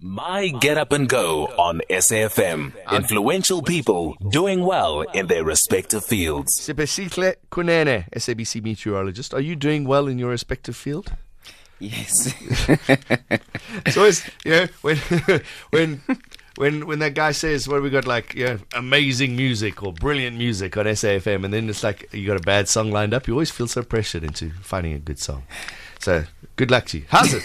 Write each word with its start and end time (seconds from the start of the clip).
My 0.00 0.48
Get 0.48 0.78
Up 0.78 0.92
and 0.92 1.08
Go 1.08 1.46
on 1.58 1.80
SAFM. 1.90 2.72
Influential 2.92 3.62
people 3.62 4.16
doing 4.30 4.64
well 4.64 5.00
in 5.02 5.26
their 5.26 5.42
respective 5.42 6.04
fields. 6.04 6.60
Siphesihle 6.60 7.34
Kunene, 7.50 8.08
SABC 8.10 8.62
meteorologist. 8.62 9.34
Are 9.34 9.40
you 9.40 9.56
doing 9.56 9.84
well 9.84 10.06
in 10.06 10.18
your 10.18 10.30
respective 10.30 10.76
field? 10.76 11.12
Yes. 11.80 12.32
It's 13.86 13.96
always, 13.96 14.28
you 14.44 14.52
know, 14.52 14.66
when 14.82 14.96
when 15.70 16.02
when 16.56 16.86
when 16.86 16.98
that 17.00 17.14
guy 17.14 17.32
says, 17.32 17.68
"What 17.68 17.76
have 17.76 17.84
we 17.84 17.90
got?" 17.90 18.06
Like, 18.06 18.34
you 18.34 18.46
know, 18.46 18.58
amazing 18.74 19.36
music 19.36 19.82
or 19.82 19.92
brilliant 19.92 20.36
music 20.36 20.76
on 20.76 20.86
SAFM, 20.86 21.44
and 21.44 21.52
then 21.52 21.68
it's 21.68 21.84
like 21.84 22.08
you 22.12 22.26
got 22.26 22.36
a 22.36 22.42
bad 22.42 22.68
song 22.68 22.90
lined 22.90 23.14
up. 23.14 23.28
You 23.28 23.34
always 23.34 23.50
feel 23.50 23.68
so 23.68 23.82
pressured 23.82 24.24
into 24.24 24.50
finding 24.62 24.94
a 24.94 24.98
good 24.98 25.18
song. 25.18 25.44
So, 25.98 26.24
good 26.56 26.70
luck 26.70 26.86
to 26.86 26.98
you. 26.98 27.04
How's 27.08 27.34
it? 27.34 27.44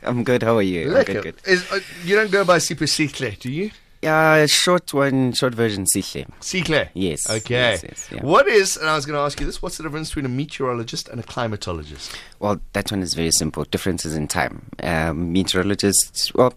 I'm 0.02 0.24
good. 0.24 0.42
How 0.42 0.56
are 0.56 0.62
you? 0.62 0.90
Good, 0.90 1.22
good. 1.22 1.34
Is, 1.46 1.70
uh, 1.70 1.80
you 2.04 2.16
don't 2.16 2.30
go 2.30 2.44
by 2.44 2.58
Siphesihle, 2.58 3.38
do 3.38 3.50
you? 3.50 3.70
Yeah, 4.02 4.46
short 4.46 4.94
one, 4.94 5.32
short 5.32 5.54
version, 5.54 5.84
Sihle. 5.84 6.26
Sihle. 6.40 6.88
Yes. 6.94 7.28
Okay. 7.28 7.54
Yes, 7.54 7.82
yes, 7.82 8.08
yeah. 8.12 8.22
What 8.22 8.46
is? 8.46 8.76
And 8.76 8.88
I 8.88 8.94
was 8.94 9.06
going 9.06 9.16
to 9.16 9.20
ask 9.20 9.40
you 9.40 9.46
this. 9.46 9.60
What's 9.60 9.76
the 9.76 9.82
difference 9.82 10.10
between 10.10 10.26
a 10.26 10.28
meteorologist 10.28 11.08
and 11.08 11.18
a 11.18 11.24
climatologist? 11.24 12.16
Well, 12.38 12.60
that 12.74 12.92
one 12.92 13.02
is 13.02 13.14
very 13.14 13.32
simple. 13.32 13.64
Differences 13.64 14.14
in 14.14 14.28
time. 14.28 14.66
Um, 14.82 15.32
meteorologists, 15.32 16.32
well, 16.34 16.54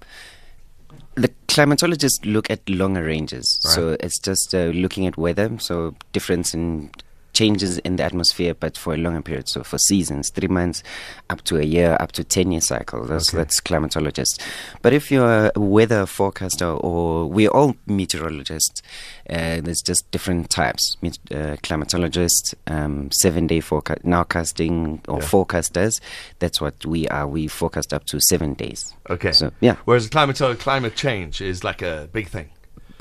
the 1.16 1.30
climatologists 1.48 2.24
look 2.26 2.52
at 2.52 2.68
longer 2.70 3.04
ranges. 3.04 3.60
Right. 3.66 3.74
So 3.74 3.98
it's 4.00 4.20
just 4.20 4.54
uh, 4.54 4.66
looking 4.66 5.08
at 5.08 5.18
weather. 5.18 5.58
So 5.58 5.96
difference 6.14 6.54
in 6.54 6.92
changes 7.34 7.78
in 7.80 7.96
the 7.96 8.04
atmosphere, 8.04 8.54
but 8.54 8.78
for 8.78 8.94
a 8.94 8.98
longer 8.98 9.22
period. 9.22 9.48
So 9.50 9.64
for 9.64 9.78
seasons, 9.78 10.30
three 10.30 10.48
months, 10.48 10.84
up 11.30 11.42
to 11.44 11.58
a 11.58 11.64
year, 11.64 11.98
up 12.00 12.12
to 12.14 12.24
10 12.24 12.52
year 12.52 12.62
cycle. 12.62 13.06
That's, 13.06 13.30
Okay. 13.30 13.38
that's 13.38 13.62
climatologist. 13.62 14.40
But 14.82 14.94
if 14.94 15.12
you're 15.12 15.52
a 15.56 15.60
weather 15.60 16.06
forecaster 16.06 16.66
or 16.68 17.28
we're 17.28 17.50
all 17.50 17.76
meteorologists, 17.88 18.82
uh, 19.30 19.62
there's 19.62 19.82
just 19.82 20.10
different 20.12 20.50
types. 20.50 20.98
Met- 21.02 21.18
uh, 21.32 21.56
climatologist, 21.64 22.54
um, 22.68 23.10
seven 23.12 23.48
day 23.48 23.60
forecast, 23.62 24.04
nowcasting 24.04 25.00
or 25.08 25.20
Yeah. 25.20 25.26
forecasters. 25.28 26.00
That's 26.40 26.60
what 26.60 26.86
we 26.86 27.08
are. 27.08 27.28
We 27.28 27.48
forecast 27.48 27.94
up 27.94 28.06
to 28.08 28.20
seven 28.20 28.54
days. 28.54 28.94
Okay. 29.10 29.32
So, 29.32 29.52
yeah. 29.62 29.76
Whereas 29.86 30.08
climate 30.10 30.42
climate 30.60 30.96
change 30.96 31.42
is 31.42 31.64
like 31.64 31.82
a 31.82 32.10
big 32.12 32.28
thing. 32.28 32.50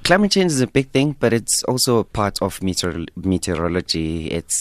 Climate 0.04 0.30
change 0.32 0.50
is 0.52 0.60
a 0.60 0.66
big 0.66 0.90
thing, 0.90 1.14
but 1.20 1.32
it's 1.32 1.62
also 1.64 1.98
a 1.98 2.04
part 2.04 2.40
of 2.42 2.62
meteor- 2.62 3.06
meteorology. 3.16 4.26
It's 4.28 4.56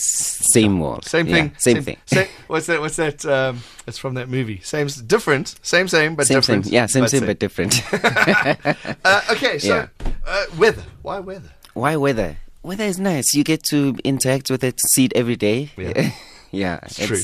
same 0.53 0.79
world. 0.79 1.05
Same 1.05 1.27
Yeah, 1.27 1.35
thing. 1.35 1.51
same, 1.57 1.83
thing. 1.83 1.97
Same, 2.05 2.27
what's 2.47 2.67
that? 2.67 2.79
What's 2.81 2.97
that? 2.97 3.25
Um, 3.25 3.61
it's 3.87 3.97
from 3.97 4.13
that 4.15 4.29
movie. 4.29 4.59
Same, 4.63 4.87
different. 5.07 5.55
Same, 5.61 5.87
same, 5.87 6.15
but 6.15 6.27
same, 6.27 6.37
different. 6.39 6.65
same. 6.65 6.73
Yeah, 6.73 6.85
same, 6.85 7.07
same, 7.07 7.19
same. 7.21 7.27
but 7.27 7.39
different. 7.39 7.81
Uh, 9.05 9.21
okay, 9.31 9.57
so 9.59 9.67
Yeah. 9.75 9.87
uh, 10.27 10.45
weather. 10.57 10.83
Why 11.01 11.19
weather? 11.19 11.49
Why 11.73 11.95
weather? 11.95 12.37
Weather 12.61 12.83
is 12.83 12.99
nice. 12.99 13.33
You 13.33 13.43
get 13.43 13.63
to 13.71 13.95
interact 14.03 14.51
with 14.51 14.63
it, 14.63 14.79
see 14.81 15.05
it 15.05 15.13
every 15.15 15.35
day. 15.37 15.71
Yeah. 15.77 16.11
yeah, 16.51 16.79
It's 16.83 16.97
true. 17.07 17.23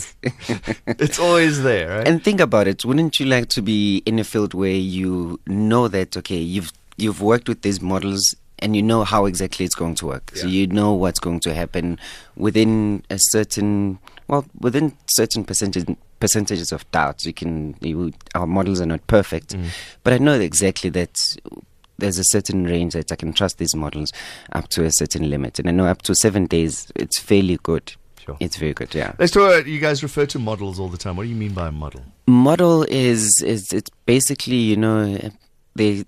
It's 0.88 1.20
always 1.20 1.62
there, 1.64 1.90
right? 1.98 2.08
And 2.08 2.24
think 2.24 2.40
about 2.40 2.68
it. 2.68 2.86
Wouldn't 2.86 3.20
you 3.20 3.26
like 3.26 3.50
to 3.50 3.62
be 3.62 4.02
in 4.06 4.18
a 4.20 4.24
field 4.24 4.54
where 4.54 4.72
you 4.72 5.40
know 5.46 5.88
that 5.90 6.16
okay, 6.18 6.38
you've 6.40 6.72
you've 6.98 7.22
worked 7.22 7.48
with 7.50 7.62
these 7.62 7.82
models 7.82 8.36
and 8.60 8.76
you 8.76 8.82
know 8.82 9.04
how 9.04 9.26
exactly 9.26 9.66
it's 9.66 9.76
going 9.76 9.96
to 9.96 10.06
work. 10.08 10.32
So 10.36 10.48
you 10.48 10.66
know 10.68 10.94
what's 10.94 11.20
going 11.20 11.42
to 11.42 11.54
happen 11.54 12.00
within 12.38 13.04
a 13.10 13.18
certain 13.20 14.00
well, 14.28 14.46
within 14.60 14.96
certain 15.12 15.44
percentage 15.44 15.86
percentages 16.20 16.72
of 16.72 16.90
doubt. 16.92 17.26
You 17.26 17.34
can 17.34 17.76
you, 17.82 18.14
our 18.34 18.48
models 18.48 18.80
are 18.82 18.86
not 18.86 19.06
perfect, 19.08 19.56
Mm. 19.56 19.68
but 20.04 20.14
I 20.14 20.18
know 20.18 20.40
exactly 20.40 20.90
that 20.92 21.38
there's 21.98 22.18
a 22.18 22.24
certain 22.24 22.64
range 22.66 22.94
that 22.94 23.12
I 23.12 23.16
can 23.16 23.34
trust 23.34 23.58
these 23.58 23.76
models 23.76 24.12
up 24.54 24.68
to 24.70 24.84
a 24.84 24.92
certain 24.92 25.30
limit. 25.30 25.60
And 25.60 25.68
I 25.70 25.72
know 25.72 25.86
up 25.86 26.02
to 26.04 26.16
seven 26.16 26.46
days 26.46 26.92
it's 26.96 27.20
fairly 27.20 27.58
good. 27.64 27.94
Sure. 28.26 28.36
It's 28.40 28.58
very 28.58 28.74
good, 28.74 28.96
yeah. 28.96 29.14
Let's 29.20 29.32
talk. 29.32 29.52
About, 29.52 29.68
you 29.68 29.80
guys 29.80 30.02
refer 30.02 30.26
to 30.28 30.40
models 30.40 30.80
all 30.80 30.90
the 30.90 30.98
time. 30.98 31.16
What 31.16 31.24
do 31.24 31.30
you 31.30 31.36
mean 31.36 31.54
by 31.54 31.68
a 31.68 31.72
model? 31.72 32.02
model 32.28 32.84
is 32.90 33.42
is 33.44 33.72
it's 33.72 33.92
basically 34.08 34.56
you 34.56 34.76
know 34.78 35.30
they 35.76 36.04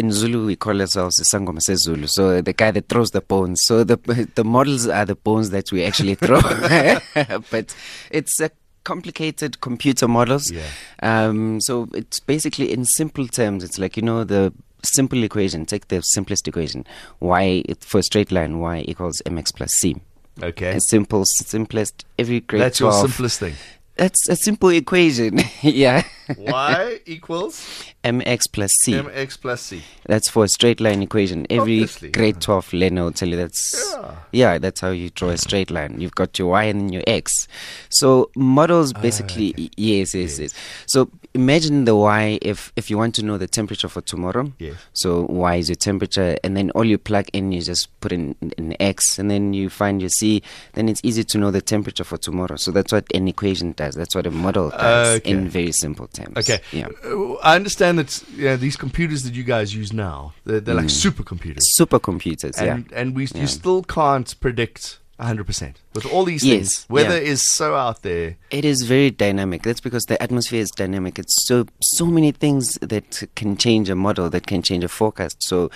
in 0.00 0.10
Zulu 0.18 0.40
we 0.50 0.56
call 0.64 0.80
ourselves 0.80 1.16
the 1.20 1.24
Sangoma 1.32 1.60
Zulu 1.84 2.06
so 2.16 2.40
the 2.48 2.52
guy 2.62 2.70
that 2.76 2.88
throws 2.88 3.10
the 3.10 3.20
bones 3.32 3.60
so 3.68 3.84
the 3.84 3.96
the 4.38 4.44
models 4.56 4.84
are 4.98 5.04
the 5.12 5.14
bones 5.28 5.50
that 5.50 5.70
we 5.74 5.80
actually 5.88 6.14
throw 6.24 6.40
but 7.54 7.66
it's 8.10 8.40
a 8.40 8.50
complicated 8.84 9.60
computer 9.60 10.08
models 10.08 10.50
Yeah. 10.50 10.62
um 11.10 11.60
so 11.60 11.72
it's 12.00 12.18
basically 12.34 12.72
in 12.72 12.84
simple 12.84 13.26
terms 13.28 13.62
it's 13.66 13.78
like 13.78 13.94
you 13.98 14.02
know 14.10 14.24
the 14.24 14.52
simple 14.82 15.22
equation 15.22 15.66
take 15.66 15.88
the 15.88 16.00
simplest 16.16 16.48
equation 16.48 16.86
y 17.20 17.62
for 17.80 17.98
a 17.98 18.02
straight 18.02 18.30
line 18.32 18.58
y 18.58 18.76
equals 18.88 19.20
mx 19.26 19.52
plus 19.54 19.72
c 19.80 19.96
Okay, 20.42 20.70
a 20.76 20.80
simple 20.80 21.22
simplest 21.26 22.06
every 22.18 22.40
grade 22.40 22.62
that's 22.62 22.80
your 22.80 22.92
simplest 22.92 23.40
thing. 23.40 23.54
that's 23.96 24.22
a 24.30 24.36
simple 24.36 24.70
equation. 24.70 25.38
yeah. 25.62 26.02
Y 26.38 27.00
equals 27.06 27.66
mx 28.04 28.50
plus 28.50 28.70
c. 28.82 28.92
mx 28.94 29.40
plus 29.40 29.60
c. 29.62 29.82
that's 30.06 30.28
for 30.28 30.44
a 30.44 30.48
straight 30.48 30.80
line 30.80 31.02
equation. 31.02 31.46
Every 31.50 31.80
Obviously, 31.82 32.10
grade 32.10 32.36
yeah. 32.36 32.40
12 32.40 32.72
learner 32.72 33.04
will 33.04 33.12
tell 33.12 33.28
you 33.28 33.36
that's. 33.36 33.94
Yeah. 33.94 34.14
Yeah, 34.32 34.58
that's 34.58 34.80
how 34.80 34.90
you 34.90 35.10
draw 35.10 35.30
a 35.30 35.36
straight 35.36 35.70
line. 35.70 36.00
You've 36.00 36.14
got 36.14 36.38
your 36.38 36.48
y 36.48 36.64
and 36.64 36.80
then 36.80 36.92
your 36.92 37.02
x. 37.06 37.48
So 37.90 38.30
models 38.36 38.92
basically, 38.92 39.48
Ah, 39.50 39.60
okay. 39.60 39.70
yes, 39.76 40.14
yes, 40.14 40.38
yes. 40.38 40.54
So 40.86 41.10
imagine 41.34 41.84
the 41.84 41.94
y 41.96 42.38
if 42.42 42.72
if 42.76 42.90
you 42.90 42.96
want 42.98 43.14
to 43.16 43.22
know 43.24 43.38
the 43.38 43.46
temperature 43.48 43.88
for 43.88 44.00
tomorrow. 44.00 44.52
Yes. 44.58 44.76
So 44.92 45.22
y 45.28 45.56
is 45.56 45.68
your 45.68 45.76
temperature, 45.76 46.36
and 46.44 46.56
then 46.56 46.70
all 46.70 46.84
you 46.84 46.96
plug 46.98 47.26
in, 47.32 47.52
you 47.52 47.60
just 47.60 47.88
put 48.00 48.12
in 48.12 48.34
an 48.56 48.74
x, 48.80 49.18
and 49.18 49.30
then 49.30 49.52
you 49.52 49.68
find 49.68 50.00
your 50.00 50.10
c. 50.10 50.42
Then 50.74 50.88
it's 50.88 51.00
easy 51.04 51.24
to 51.24 51.38
know 51.38 51.50
the 51.50 51.60
temperature 51.62 52.04
for 52.04 52.16
tomorrow. 52.18 52.56
So 52.56 52.70
that's 52.70 52.92
what 52.92 53.04
an 53.14 53.28
equation 53.28 53.72
does. 53.72 53.94
That's 53.94 54.14
what 54.14 54.26
a 54.26 54.30
model 54.30 54.70
does 54.70 55.18
Okay. 55.18 55.30
in 55.30 55.48
very 55.48 55.72
simple 55.72 56.06
terms. 56.06 56.19
Okay. 56.36 56.60
Yeah. 56.72 56.88
Uh, 57.04 57.34
I 57.42 57.56
understand 57.56 57.98
that 57.98 58.22
yeah, 58.36 58.56
these 58.56 58.76
computers 58.76 59.22
that 59.24 59.34
you 59.34 59.44
guys 59.44 59.74
use 59.74 59.92
now, 59.92 60.32
they're, 60.44 60.60
they're 60.60 60.74
like 60.74 60.86
Mm. 60.86 61.10
supercomputers. 61.12 61.62
Supercomputers. 61.78 62.58
And, 62.60 62.86
yeah. 62.90 62.98
and 63.00 63.14
we 63.16 63.26
Yeah. 63.26 63.42
you 63.42 63.46
still 63.46 63.82
can't 63.82 64.34
predict 64.40 64.98
100%. 65.18 65.74
With 65.94 66.06
all 66.06 66.24
these 66.24 66.42
Yes, 66.44 66.56
things, 66.56 66.86
weather 66.88 67.16
yeah. 67.22 67.32
is 67.32 67.42
so 67.42 67.74
out 67.74 68.02
there. 68.02 68.36
It 68.50 68.64
is 68.64 68.82
very 68.82 69.10
dynamic. 69.10 69.62
That's 69.62 69.80
because 69.80 70.06
the 70.06 70.20
atmosphere 70.22 70.60
is 70.62 70.70
dynamic. 70.70 71.18
It's 71.18 71.46
so 71.46 71.66
so 71.82 72.06
many 72.06 72.32
things 72.32 72.78
that 72.80 73.22
can 73.36 73.56
change 73.58 73.90
a 73.90 73.94
model, 73.94 74.30
that 74.30 74.46
can 74.46 74.62
change 74.62 74.82
a 74.82 74.88
forecast. 74.88 75.42
So, 75.42 75.70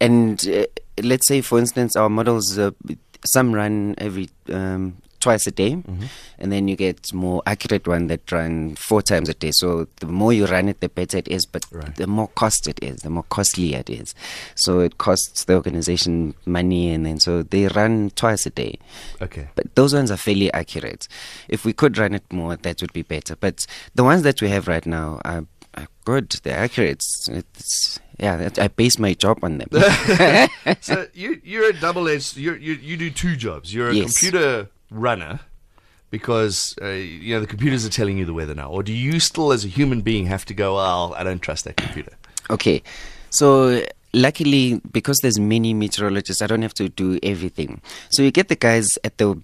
and 0.00 0.46
uh, 0.48 0.66
let's 1.02 1.26
say, 1.26 1.40
for 1.40 1.58
instance, 1.58 1.96
our 1.96 2.10
models 2.10 2.58
uh, 2.58 2.72
some 3.24 3.52
run 3.54 3.94
every 3.98 4.28
um, 4.52 4.96
twice 5.20 5.46
a 5.46 5.50
day, 5.50 5.72
mm-hmm. 5.72 6.04
and 6.38 6.50
then 6.50 6.66
you 6.68 6.76
get 6.76 7.12
more 7.12 7.42
accurate 7.46 7.86
one 7.86 8.06
that 8.08 8.30
run 8.32 8.74
four 8.76 9.02
times 9.02 9.28
a 9.28 9.34
day. 9.34 9.50
So 9.52 9.86
the 10.00 10.06
more 10.06 10.32
you 10.32 10.46
run 10.46 10.68
it, 10.68 10.80
the 10.80 10.88
better 10.88 11.18
it 11.18 11.28
is. 11.28 11.46
But 11.46 11.64
Right. 11.70 11.94
the 11.96 12.06
more 12.06 12.28
cost 12.28 12.66
it 12.66 12.78
is, 12.82 13.02
the 13.02 13.10
more 13.10 13.24
costly 13.24 13.74
it 13.74 13.88
is. 13.90 14.14
So 14.54 14.80
it 14.80 14.98
costs 14.98 15.44
the 15.44 15.54
organization 15.54 16.34
money, 16.46 16.90
and 16.92 17.04
then 17.06 17.20
so 17.20 17.42
they 17.42 17.68
run 17.68 18.10
twice 18.16 18.46
a 18.46 18.50
day. 18.50 18.78
Okay. 19.22 19.48
But 19.54 19.74
those 19.74 19.94
ones 19.94 20.10
are 20.10 20.16
fairly 20.16 20.52
accurate. 20.52 21.06
If 21.48 21.64
we 21.64 21.72
could 21.72 21.98
run 21.98 22.14
it 22.14 22.24
more, 22.32 22.56
that 22.56 22.80
would 22.80 22.92
be 22.92 23.02
better. 23.02 23.36
But 23.36 23.66
the 23.94 24.04
ones 24.04 24.22
that 24.22 24.40
we 24.42 24.48
have 24.48 24.66
right 24.68 24.84
now 24.86 25.20
are, 25.24 25.44
are 25.74 25.86
good. 26.04 26.30
They're 26.42 26.58
accurate. 26.58 27.04
It's, 27.28 28.00
yeah, 28.18 28.48
I 28.58 28.68
base 28.68 28.98
my 28.98 29.14
job 29.14 29.38
on 29.42 29.58
them. 29.58 29.68
so 30.80 31.06
you 31.14 31.40
you're 31.42 31.70
a 31.70 31.72
double 31.72 32.06
edged. 32.08 32.36
You 32.36 32.54
you 32.54 32.74
you 32.74 32.96
do 32.98 33.10
two 33.10 33.34
jobs. 33.36 33.72
You're 33.72 33.88
a 33.90 33.94
Yes. 33.94 34.18
computer 34.20 34.68
runner 34.90 35.40
because 36.10 36.74
uh, 36.82 36.88
you 36.88 37.34
know 37.34 37.40
the 37.40 37.46
computers 37.46 37.86
are 37.86 37.90
telling 37.90 38.18
you 38.18 38.24
the 38.24 38.34
weather 38.34 38.54
now, 38.54 38.70
or 38.70 38.82
do 38.82 38.92
you 38.92 39.20
still, 39.20 39.52
as 39.52 39.64
a 39.64 39.68
human 39.68 40.00
being, 40.00 40.26
have 40.26 40.44
to 40.46 40.54
go? 40.54 40.76
Oh, 40.78 41.14
I 41.16 41.24
don't 41.24 41.40
trust 41.40 41.64
that 41.64 41.76
computer. 41.76 42.12
Okay, 42.50 42.82
so 43.30 43.82
luckily 44.12 44.80
because 44.90 45.18
there's 45.18 45.38
many 45.38 45.72
meteorologists, 45.72 46.42
I 46.42 46.46
don't 46.46 46.62
have 46.62 46.74
to 46.74 46.88
do 46.88 47.18
everything. 47.22 47.80
So 48.10 48.22
you 48.22 48.30
get 48.30 48.48
the 48.48 48.56
guys 48.56 48.98
at 49.04 49.18
the 49.18 49.40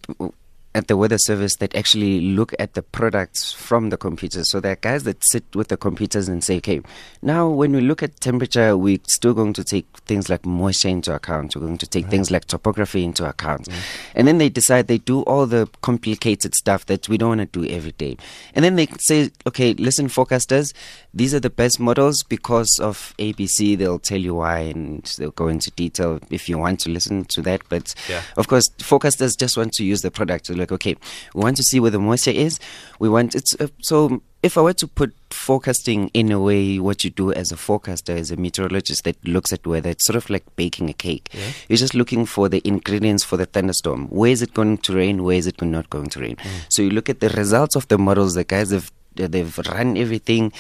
at 0.76 0.88
the 0.88 0.96
weather 0.96 1.16
service 1.16 1.56
that 1.56 1.74
actually 1.74 2.20
look 2.20 2.52
at 2.58 2.74
the 2.74 2.82
products 2.82 3.50
from 3.50 3.88
the 3.88 3.96
computers. 3.96 4.50
So 4.50 4.60
there 4.60 4.72
are 4.72 4.76
guys 4.76 5.04
that 5.04 5.24
sit 5.24 5.42
with 5.56 5.68
the 5.68 5.78
computers 5.78 6.28
and 6.28 6.44
say, 6.44 6.58
okay, 6.58 6.82
now 7.22 7.48
when 7.48 7.72
we 7.72 7.80
look 7.80 8.02
at 8.02 8.20
temperature, 8.20 8.76
we're 8.76 8.98
still 9.08 9.32
going 9.32 9.54
to 9.54 9.64
take 9.64 9.86
things 10.04 10.28
like 10.28 10.44
moisture 10.44 10.88
into 10.88 11.14
account. 11.14 11.56
We're 11.56 11.62
going 11.62 11.78
to 11.78 11.86
take 11.86 12.08
things 12.08 12.30
like 12.30 12.44
topography 12.44 13.04
into 13.04 13.26
account. 13.26 13.68
And 14.14 14.28
then 14.28 14.36
they 14.36 14.50
decide 14.50 14.86
they 14.86 14.98
do 14.98 15.22
all 15.22 15.46
the 15.46 15.66
complicated 15.80 16.54
stuff 16.54 16.84
that 16.86 17.08
we 17.08 17.16
don't 17.16 17.38
want 17.38 17.52
to 17.52 17.60
do 17.62 17.66
every 17.74 17.92
day. 17.92 18.18
And 18.54 18.62
then 18.62 18.76
they 18.76 18.86
say, 18.98 19.30
okay, 19.46 19.72
listen, 19.74 20.08
forecasters, 20.08 20.74
these 21.14 21.32
are 21.32 21.40
the 21.40 21.48
best 21.48 21.80
models 21.80 22.22
because 22.22 22.78
of 22.82 23.14
ABC. 23.18 23.78
They'll 23.78 23.98
tell 23.98 24.20
you 24.20 24.34
why 24.34 24.58
and 24.58 25.02
they'll 25.16 25.30
go 25.30 25.48
into 25.48 25.70
detail 25.70 26.20
if 26.30 26.50
you 26.50 26.58
want 26.58 26.80
to 26.80 26.90
listen 26.90 27.24
to 27.24 27.40
that. 27.42 27.62
But 27.70 27.94
Yeah. 28.10 28.20
of 28.36 28.48
course, 28.48 28.68
forecasters 28.78 29.38
just 29.38 29.56
want 29.56 29.72
to 29.74 29.84
use 29.84 30.02
the 30.02 30.10
product. 30.10 30.50
Like, 30.50 30.65
like, 30.66 30.72
okay, 30.72 30.96
we 31.34 31.42
want 31.42 31.56
to 31.56 31.62
see 31.62 31.80
where 31.80 31.90
the 31.90 31.98
moisture 31.98 32.30
is. 32.30 32.58
We 32.98 33.08
want 33.08 33.34
it's 33.34 33.54
uh, 33.60 33.68
so. 33.80 34.22
If 34.42 34.56
I 34.56 34.60
were 34.60 34.74
to 34.74 34.86
put 34.86 35.12
forecasting 35.30 36.08
in 36.14 36.30
a 36.30 36.38
way, 36.38 36.78
what 36.78 37.02
you 37.02 37.10
do 37.10 37.32
as 37.32 37.50
a 37.50 37.56
forecaster, 37.56 38.12
as 38.12 38.30
a 38.30 38.36
meteorologist 38.36 39.02
that 39.02 39.16
looks 39.26 39.52
at 39.52 39.66
weather, 39.66 39.90
it's 39.90 40.04
sort 40.06 40.14
of 40.14 40.30
like 40.30 40.44
baking 40.54 40.88
a 40.88 40.92
cake. 40.92 41.30
Yeah. 41.32 41.50
You're 41.68 41.78
just 41.78 41.94
looking 41.94 42.26
for 42.26 42.48
the 42.48 42.62
ingredients 42.64 43.24
for 43.24 43.36
the 43.36 43.46
thunderstorm. 43.46 44.06
Where 44.06 44.30
is 44.30 44.42
it 44.42 44.54
going 44.54 44.78
to 44.78 44.94
rain? 44.94 45.24
Where 45.24 45.36
is 45.36 45.48
it 45.48 45.60
not 45.60 45.90
going 45.90 46.10
to 46.10 46.20
rain? 46.20 46.36
So 46.68 46.82
you 46.82 46.90
look 46.90 47.08
at 47.08 47.18
the 47.18 47.30
results 47.30 47.74
of 47.74 47.88
the 47.88 47.98
models. 47.98 48.34
The 48.34 48.44
guys 48.44 48.70
have 48.70 48.92
they've 49.14 49.58
run 49.58 49.96
everything, 49.96 50.52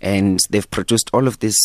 and 0.00 0.40
they've 0.48 0.70
produced 0.70 1.10
all 1.12 1.26
of 1.26 1.40
this. 1.40 1.56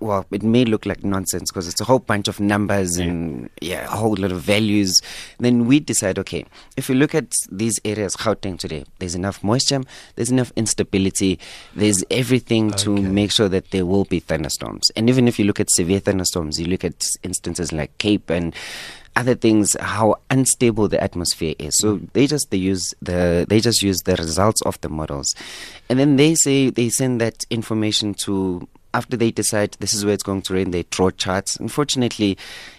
Well, 0.00 0.24
it 0.30 0.44
may 0.44 0.64
look 0.64 0.86
like 0.86 1.02
nonsense 1.02 1.50
because 1.50 1.66
it's 1.66 1.80
a 1.80 1.84
whole 1.84 1.98
bunch 1.98 2.28
of 2.28 2.38
numbers 2.38 2.98
and 2.98 3.50
yeah, 3.60 3.84
a 3.86 3.96
whole 3.96 4.14
lot 4.14 4.30
of 4.30 4.40
values. 4.40 5.02
Then 5.38 5.66
we 5.66 5.80
decide, 5.80 6.20
okay, 6.20 6.44
if 6.76 6.88
we 6.88 6.94
look 6.94 7.16
at 7.16 7.34
these 7.50 7.80
areas, 7.84 8.14
Gauteng 8.14 8.58
today, 8.60 8.84
there's 9.00 9.16
enough 9.16 9.42
moisture, 9.42 9.82
there's 10.14 10.30
enough 10.30 10.52
instability, 10.54 11.40
there's 11.74 12.04
everything 12.12 12.70
to 12.72 12.92
Okay. 12.92 13.02
make 13.02 13.32
sure 13.32 13.48
that 13.48 13.72
there 13.72 13.86
will 13.86 14.04
be 14.04 14.20
thunderstorms. 14.20 14.90
And 14.94 15.08
even 15.08 15.26
if 15.26 15.36
you 15.38 15.44
look 15.44 15.58
at 15.58 15.68
severe 15.68 15.98
thunderstorms, 15.98 16.60
you 16.60 16.66
look 16.66 16.84
at 16.84 17.04
instances 17.24 17.72
like 17.72 17.96
CAPE 17.98 18.30
and 18.30 18.54
other 19.16 19.34
things, 19.34 19.76
how 19.80 20.14
unstable 20.30 20.86
the 20.86 21.02
atmosphere 21.02 21.54
is. 21.58 21.76
So 21.76 21.96
mm. 21.96 22.12
they 22.12 22.28
just 22.28 22.50
they 22.52 22.56
use 22.56 22.94
the 23.02 23.46
they 23.48 23.58
just 23.58 23.82
use 23.82 23.98
the 24.04 24.14
results 24.14 24.62
of 24.62 24.80
the 24.80 24.88
models, 24.88 25.34
and 25.88 25.98
then 25.98 26.14
they 26.16 26.36
say 26.36 26.70
they 26.70 26.88
send 26.88 27.20
that 27.20 27.44
information 27.50 28.14
to. 28.14 28.68
After 28.94 29.16
they 29.16 29.30
decide 29.30 29.76
this 29.80 29.92
is 29.92 30.04
where 30.04 30.14
it's 30.14 30.22
going 30.22 30.42
to 30.42 30.54
rain, 30.54 30.70
they 30.70 30.84
draw 30.84 31.10
charts. 31.10 31.56
Unfortunately, 31.56 32.38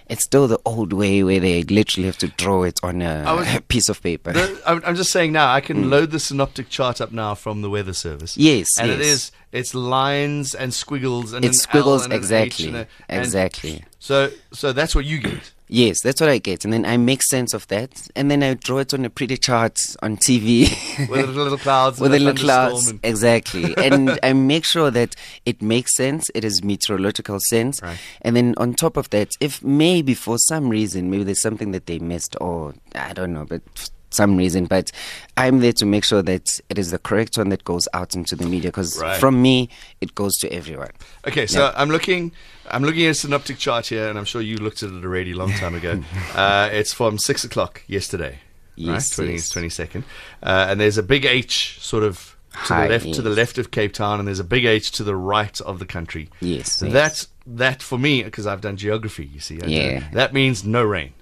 it's 0.09 0.23
still 0.23 0.47
the 0.47 0.59
old 0.65 0.91
way 0.91 1.23
where 1.23 1.39
they 1.39 1.61
literally 1.63 2.07
have 2.07 2.17
to 2.17 2.27
draw 2.29 2.63
it 2.63 2.79
on 2.81 3.01
a 3.01 3.35
was- 3.35 3.61
piece 3.67 3.89
of 3.89 4.01
paper. 4.01 4.33
The, 4.33 4.61
I'm, 4.65 4.95
just 4.95 5.11
saying 5.11 5.31
now. 5.31 5.53
I 5.53 5.61
can 5.61 5.89
load 5.89 6.11
the 6.11 6.19
synoptic 6.19 6.69
chart 6.69 6.99
up 6.99 7.11
now 7.11 7.35
from 7.35 7.61
the 7.61 7.69
Weather 7.69 7.93
Service. 7.93 8.33
Mm. 8.35 8.43
Yes, 8.43 8.79
and 8.79 8.89
it 8.89 8.99
yes. 8.99 9.07
is 9.07 9.31
it's 9.51 9.75
lines 9.75 10.55
and 10.55 10.73
squiggles 10.73 11.33
and 11.33 11.45
It's 11.45 11.57
an 11.57 11.61
squiggles, 11.63 12.01
L 12.01 12.05
and 12.05 12.13
an 12.13 12.17
H 12.17 12.59
exactly, 12.59 12.73
a- 12.75 12.87
exactly. 13.09 13.83
So 13.99 14.31
so 14.51 14.73
that's 14.73 14.95
what 14.95 15.05
you 15.05 15.19
get. 15.19 15.51
Yes, 15.71 16.01
that's 16.01 16.19
what 16.19 16.31
I 16.31 16.39
get, 16.39 16.63
and 16.65 16.73
then 16.73 16.83
I 16.83 16.97
make 16.97 17.21
sense 17.21 17.53
of 17.53 17.67
that, 17.67 18.07
and 18.15 18.31
then 18.31 18.41
I 18.41 18.55
draw 18.55 18.79
it 18.79 18.91
on 18.91 19.05
a 19.05 19.09
pretty 19.09 19.37
chart 19.37 19.79
on 20.01 20.17
TV 20.17 20.67
with 21.07 21.29
little 21.35 21.59
clouds, 21.59 21.99
with 21.99 22.11
little 22.11 22.33
clouds, 22.33 22.91
exactly, 23.03 23.77
and 23.77 24.19
I 24.23 24.33
make 24.33 24.65
sure 24.65 24.89
that 24.89 25.15
it 25.45 25.61
makes 25.61 25.95
sense. 25.95 26.31
It 26.33 26.43
is 26.43 26.63
meteorological 26.63 27.39
sense, 27.49 27.83
Right. 27.83 27.99
and 28.23 28.35
then 28.35 28.55
on 28.57 28.73
top 28.73 28.97
of 28.97 29.11
that, 29.11 29.35
if 29.39 29.63
maybe 29.63 30.15
for 30.15 30.39
some 30.39 30.69
reason, 30.69 31.11
maybe 31.11 31.23
there's 31.23 31.41
something 31.41 31.69
that 31.73 31.85
they 31.85 31.99
missed, 31.99 32.35
or 32.41 32.73
I 32.95 33.13
don't 33.13 33.33
know, 33.33 33.45
but. 33.45 33.61
Some 34.11 34.37
reason, 34.37 34.65
but 34.65 34.91
I'm 35.37 35.59
there 35.59 35.73
to 35.73 35.85
make 35.85 36.03
sure 36.03 36.21
that 36.23 36.59
it 36.69 36.79
is 36.79 36.89
the 36.91 36.97
correct 36.99 37.37
one 37.37 37.49
that 37.49 37.63
goes 37.63 37.87
out 37.93 38.15
into 38.15 38.35
the 38.35 38.45
media 38.45 38.69
because 38.71 38.99
Right. 38.99 39.19
from 39.19 39.41
me, 39.41 39.69
it 40.01 40.15
goes 40.15 40.35
to 40.37 40.51
everyone. 40.51 40.89
Okay, 41.27 41.45
so 41.45 41.71
I'm 41.75 41.89
looking, 41.89 42.31
I'm 42.71 42.83
looking 42.83 43.05
at 43.05 43.11
a 43.11 43.13
synoptic 43.13 43.57
chart 43.59 43.87
here, 43.87 44.09
and 44.09 44.17
I'm 44.17 44.25
sure 44.25 44.41
you 44.41 44.57
looked 44.57 44.81
at 44.83 44.89
it 44.89 45.03
already 45.03 45.31
a 45.33 45.35
long 45.35 45.51
time 45.53 45.75
ago. 45.75 46.01
uh, 46.35 46.69
it's 46.71 46.91
from 46.93 47.17
six 47.19 47.43
o'clock 47.43 47.83
yesterday, 47.87 48.39
Yes, 48.75 49.17
right? 49.19 49.25
20, 49.27 49.33
yes. 49.33 49.53
22nd. 49.53 50.03
Uh, 50.41 50.67
and 50.69 50.79
there's 50.79 50.97
a 50.97 51.03
big 51.03 51.25
H 51.25 51.77
sort 51.79 52.03
of 52.03 52.35
to 52.51 52.57
High, 52.57 52.87
the 52.87 52.93
left, 52.93 53.13
to 53.13 53.21
the 53.21 53.29
left 53.29 53.57
of 53.59 53.69
Cape 53.69 53.93
Town, 53.93 54.17
and 54.17 54.27
there's 54.27 54.39
a 54.39 54.43
big 54.43 54.65
H 54.65 54.89
to 54.93 55.03
the 55.03 55.15
right 55.15 55.61
of 55.61 55.77
the 55.77 55.85
country. 55.85 56.29
Yes, 56.41 56.81
yes. 56.81 56.91
That 56.93 57.27
that 57.45 57.83
for 57.83 57.99
me, 57.99 58.23
because 58.23 58.47
I've 58.47 58.61
done 58.61 58.75
geography, 58.75 59.29
you 59.31 59.39
see, 59.39 59.59
I 59.61 59.67
Yeah. 59.67 60.03
that 60.13 60.33
means 60.33 60.63
no 60.65 60.83
rain. 60.83 61.13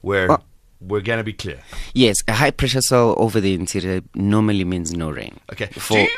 Where 0.00 0.32
Oh. 0.32 0.38
We're 0.86 1.00
gonna 1.00 1.24
be 1.24 1.32
clear. 1.32 1.60
Yes, 1.94 2.22
a 2.28 2.32
high 2.32 2.50
pressure 2.50 2.80
cell 2.80 3.14
over 3.18 3.40
the 3.40 3.54
interior 3.54 4.02
normally 4.14 4.64
means 4.64 4.92
no 4.92 5.10
rain. 5.10 5.40
Okay. 5.52 5.66
For- 5.66 5.94
do 5.94 6.00
you, 6.02 6.08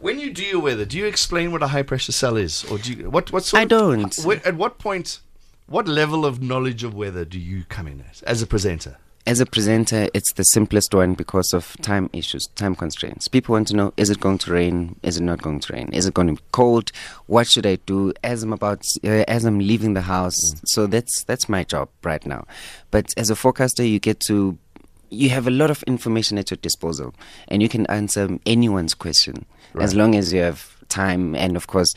when 0.00 0.18
you 0.18 0.32
do 0.32 0.44
your 0.44 0.60
weather, 0.60 0.84
do 0.84 0.98
you 0.98 1.06
explain 1.06 1.52
what 1.52 1.62
a 1.62 1.68
high 1.68 1.82
pressure 1.82 2.12
cell 2.12 2.36
is, 2.36 2.64
or 2.70 2.78
do 2.78 2.92
you 2.92 3.10
what 3.10 3.32
what 3.32 3.44
sort? 3.44 3.60
I 3.62 3.64
don't. 3.64 4.14
wh- 4.16 4.46
at 4.46 4.56
what 4.56 4.78
point, 4.78 5.20
what 5.66 5.88
level 5.88 6.24
of 6.24 6.42
knowledge 6.42 6.84
of 6.84 6.94
weather 6.94 7.24
do 7.24 7.38
you 7.38 7.64
come 7.68 7.86
in 7.88 8.00
at 8.00 8.22
as 8.24 8.42
a 8.42 8.46
presenter? 8.46 8.98
As 9.26 9.40
a 9.40 9.46
presenter, 9.46 10.08
it's 10.14 10.32
the 10.34 10.44
simplest 10.44 10.94
one 10.94 11.14
because 11.14 11.52
of 11.52 11.76
time 11.82 12.08
issues, 12.12 12.46
time 12.54 12.76
constraints. 12.76 13.26
People 13.26 13.54
want 13.54 13.66
to 13.68 13.74
know 13.74 13.92
is 13.96 14.08
it 14.08 14.20
going 14.20 14.38
to 14.38 14.52
rain? 14.52 14.94
Is 15.02 15.16
it 15.16 15.24
not 15.24 15.42
going 15.42 15.58
to 15.58 15.72
rain? 15.72 15.88
Is 15.92 16.06
it 16.06 16.14
going 16.14 16.28
to 16.28 16.34
be 16.34 16.42
cold? 16.52 16.92
What 17.26 17.48
should 17.48 17.66
I 17.66 17.74
do 17.86 18.12
as 18.22 18.44
I'm 18.44 18.52
about 18.52 18.84
uh, 19.02 19.24
as 19.26 19.44
I'm 19.44 19.58
leaving 19.58 19.94
the 19.94 20.02
house? 20.02 20.54
So 20.66 20.86
that's 20.86 21.24
that's 21.24 21.48
my 21.48 21.64
job 21.64 21.88
right 22.04 22.24
now. 22.24 22.46
But 22.92 23.12
as 23.16 23.28
a 23.28 23.34
forecaster, 23.34 23.82
you 23.82 23.98
get 23.98 24.20
to 24.28 24.58
you 25.10 25.30
have 25.30 25.48
a 25.48 25.50
lot 25.50 25.70
of 25.72 25.82
information 25.84 26.38
at 26.38 26.52
your 26.52 26.58
disposal 26.58 27.12
and 27.48 27.62
you 27.62 27.68
can 27.68 27.86
answer 27.86 28.38
anyone's 28.46 28.94
question 28.94 29.44
as 29.80 29.94
long 29.94 30.14
as 30.14 30.32
you 30.32 30.40
have 30.40 30.76
time 30.88 31.34
and 31.34 31.56
of 31.56 31.66
course 31.66 31.94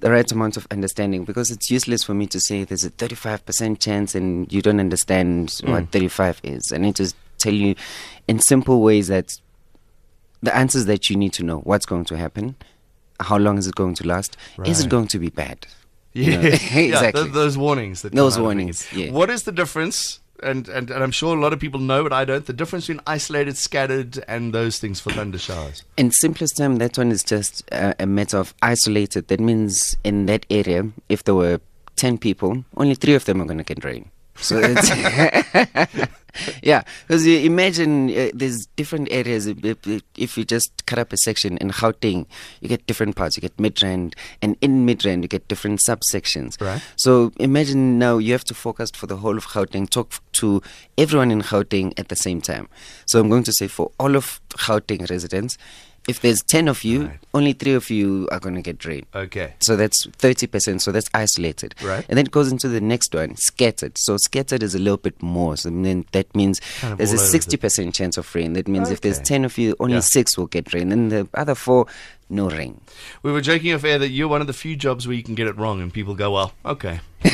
the 0.00 0.10
right 0.10 0.30
amount 0.32 0.56
of 0.56 0.66
understanding 0.70 1.24
because 1.24 1.50
it's 1.50 1.70
useless 1.70 2.02
for 2.02 2.14
me 2.14 2.26
to 2.26 2.40
say 2.40 2.64
there's 2.64 2.84
a 2.84 2.90
35% 2.90 3.78
chance 3.78 4.14
and 4.14 4.50
you 4.52 4.62
don't 4.62 4.80
understand 4.80 5.60
what 5.64 5.84
mm. 5.84 5.90
35 5.90 6.40
is. 6.42 6.72
I 6.72 6.78
need 6.78 6.96
to 6.96 7.12
tell 7.38 7.52
you 7.52 7.74
in 8.26 8.38
simple 8.38 8.82
ways 8.82 9.08
that 9.08 9.38
the 10.42 10.54
answers 10.56 10.86
that 10.86 11.10
you 11.10 11.16
need 11.16 11.32
to 11.34 11.42
know 11.42 11.58
what's 11.58 11.86
going 11.86 12.06
to 12.06 12.16
happen, 12.16 12.56
how 13.20 13.36
long 13.36 13.58
is 13.58 13.66
it 13.66 13.74
going 13.74 13.94
to 13.94 14.06
last, 14.06 14.36
is 14.64 14.84
it 14.84 14.88
going 14.88 15.06
to 15.08 15.18
be 15.18 15.28
bad? 15.28 15.66
Yeah, 16.12 16.24
You 16.24 16.36
know, 16.36 16.40
yeah, 16.48 16.78
exactly. 16.78 17.22
th- 17.24 17.34
those 17.34 17.58
warnings. 17.58 18.02
That 18.02 18.14
Those 18.14 18.38
warnings, 18.38 18.90
yeah. 18.92 19.12
What 19.12 19.30
is 19.30 19.44
the 19.44 19.52
difference? 19.52 20.20
And, 20.42 20.68
and 20.68 20.90
and 20.90 21.02
I'm 21.02 21.10
sure 21.10 21.36
a 21.36 21.40
lot 21.40 21.52
of 21.52 21.60
people 21.60 21.80
know, 21.80 22.02
but 22.02 22.12
I 22.12 22.24
don't. 22.24 22.44
The 22.44 22.52
difference 22.52 22.86
between 22.86 23.02
isolated, 23.06 23.56
scattered, 23.56 24.24
and 24.26 24.52
those 24.52 24.78
things 24.78 25.00
for 25.00 25.10
thunder 25.10 25.38
showers. 25.38 25.84
In 25.96 26.10
simplest 26.10 26.56
term, 26.56 26.76
that 26.76 26.96
one 26.96 27.10
is 27.10 27.22
just 27.22 27.62
uh, 27.72 27.94
a 27.98 28.06
matter 28.06 28.38
of 28.38 28.54
isolated. 28.62 29.28
That 29.28 29.40
means 29.40 29.96
in 30.04 30.26
that 30.26 30.46
area, 30.50 30.88
if 31.08 31.24
there 31.24 31.34
were 31.34 31.60
10 31.96 32.18
people, 32.18 32.64
only 32.76 32.94
three 32.94 33.14
of 33.14 33.24
them 33.26 33.42
are 33.42 33.44
going 33.44 33.58
to 33.58 33.64
get 33.64 33.84
rain. 33.84 34.10
So 34.36 34.58
it's 34.58 34.90
yeah, 36.62 36.82
because 37.06 37.26
you 37.26 37.38
imagine 37.40 38.10
uh, 38.10 38.30
there's 38.34 38.66
different 38.76 39.08
areas. 39.10 39.46
If, 39.46 40.38
you 40.38 40.44
just 40.44 40.86
cut 40.86 40.98
up 40.98 41.12
a 41.12 41.16
section 41.18 41.56
in 41.58 41.70
Gauteng, 41.70 42.26
you 42.60 42.68
get 42.68 42.86
different 42.86 43.16
parts. 43.16 43.36
You 43.36 43.40
get 43.40 43.56
Midrand, 43.56 44.14
and 44.42 44.56
in 44.60 44.86
Midrand, 44.86 45.22
you 45.22 45.28
get 45.28 45.48
different 45.48 45.80
subsections. 45.80 46.60
Right. 46.60 46.82
So 46.96 47.32
imagine 47.38 47.98
now 47.98 48.18
you 48.18 48.32
have 48.32 48.44
to 48.44 48.54
focus 48.54 48.90
for 48.90 49.06
the 49.06 49.16
whole 49.16 49.36
of 49.36 49.46
Gauteng, 49.46 49.88
talk 49.88 50.12
to 50.32 50.62
everyone 50.96 51.30
in 51.30 51.42
Gauteng 51.42 51.92
at 51.98 52.08
the 52.08 52.16
same 52.16 52.40
time. 52.40 52.68
So 53.06 53.20
I'm 53.20 53.28
going 53.28 53.44
to 53.44 53.52
say 53.52 53.68
for 53.68 53.90
all 53.98 54.16
of 54.16 54.40
Gauteng 54.50 55.08
residents, 55.10 55.58
if 56.08 56.20
there's 56.20 56.42
10 56.42 56.66
of 56.68 56.82
you, 56.82 57.06
Right. 57.06 57.18
only 57.34 57.52
three 57.52 57.74
of 57.74 57.90
you 57.90 58.28
are 58.32 58.40
going 58.40 58.54
to 58.56 58.62
get 58.62 58.84
rain. 58.84 59.04
Okay. 59.14 59.54
So 59.60 59.76
that's 59.76 60.06
30%. 60.06 60.80
So 60.80 60.90
that's 60.92 61.08
isolated. 61.14 61.74
Right. 61.82 62.04
And 62.08 62.16
then 62.18 62.26
it 62.26 62.30
goes 62.32 62.50
into 62.50 62.68
the 62.68 62.80
next 62.80 63.14
one, 63.14 63.36
scattered. 63.36 63.96
So 63.98 64.16
scattered 64.16 64.62
is 64.62 64.74
a 64.74 64.78
little 64.78 64.96
bit 64.96 65.22
more. 65.22 65.56
So 65.56 65.70
then 65.70 66.04
that 66.12 66.34
means 66.34 66.60
Kind 66.80 66.92
of 66.92 66.98
there's 66.98 67.12
a 67.12 67.16
all 67.16 67.22
over 67.22 67.30
the- 67.32 67.38
60% 67.38 67.94
chance 67.94 68.16
of 68.16 68.34
rain. 68.34 68.54
That 68.54 68.66
means 68.66 68.90
if 68.90 69.02
there's 69.02 69.20
10 69.20 69.44
of 69.44 69.58
you, 69.58 69.76
only 69.78 69.94
Yeah. 69.94 70.00
six 70.00 70.36
will 70.36 70.46
get 70.46 70.72
rain. 70.74 70.90
And 70.90 71.12
the 71.12 71.28
other 71.34 71.54
four, 71.54 71.86
no 72.30 72.48
rain. 72.48 72.80
We 73.22 73.32
were 73.32 73.40
joking 73.40 73.72
off 73.74 73.84
air 73.84 73.98
that 73.98 74.08
you're 74.10 74.28
one 74.28 74.40
of 74.40 74.46
the 74.46 74.52
few 74.52 74.76
jobs 74.76 75.06
where 75.06 75.16
you 75.16 75.22
can 75.22 75.34
get 75.34 75.46
it 75.46 75.56
wrong, 75.56 75.80
and 75.82 75.92
people 75.92 76.14
go, 76.14 76.30
"Well, 76.32 76.52
okay." 76.64 77.00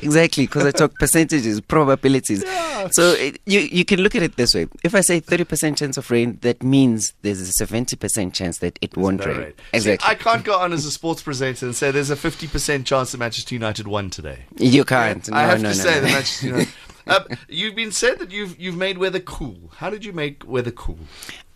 Exactly, 0.00 0.44
because 0.46 0.66
I 0.66 0.70
talk 0.70 0.94
percentages, 0.98 1.60
probabilities. 1.62 2.44
So 2.90 3.12
it, 3.12 3.40
you 3.46 3.60
you 3.60 3.84
can 3.84 4.00
look 4.00 4.14
at 4.14 4.22
it 4.22 4.36
this 4.36 4.54
way. 4.54 4.66
If 4.82 4.94
I 4.94 5.00
say 5.00 5.20
30% 5.20 5.78
chance 5.78 5.96
of 5.96 6.10
rain, 6.10 6.38
that 6.42 6.62
means 6.62 7.14
there's 7.22 7.40
a 7.40 7.64
70% 7.64 8.34
chance 8.34 8.58
that 8.58 8.78
it 8.82 8.96
won't 8.96 9.20
No 9.20 9.32
rain. 9.32 9.52
See, 9.54 9.64
Exactly. 9.72 10.10
I 10.10 10.14
can't 10.14 10.44
go 10.44 10.58
on 10.58 10.72
as 10.74 10.84
a 10.84 10.90
sports 10.90 11.22
presenter 11.22 11.64
and 11.64 11.74
say 11.74 11.90
there's 11.90 12.10
a 12.10 12.16
50% 12.16 12.84
chance 12.84 13.12
that 13.12 13.18
Manchester 13.18 13.54
United 13.54 13.88
won 13.88 14.10
today. 14.10 14.40
you 14.58 14.84
can't. 14.84 15.26
I 15.32 15.42
No, 15.42 15.48
have 15.48 15.62
no, 15.62 15.72
to 15.72 15.78
no, 15.78 15.82
say 15.84 16.00
that 16.00 16.10
Manchester 16.12 16.46
United. 16.48 16.68
Um, 17.06 17.24
you've 17.50 17.74
been 17.76 17.92
said 17.92 18.18
that 18.20 18.30
you've 18.30 18.58
you've 18.58 18.78
made 18.78 18.96
weather 18.96 19.20
cool. 19.20 19.58
How 19.76 19.90
did 19.90 20.06
you 20.06 20.14
make 20.14 20.42
weather 20.46 20.70
cool? 20.70 20.96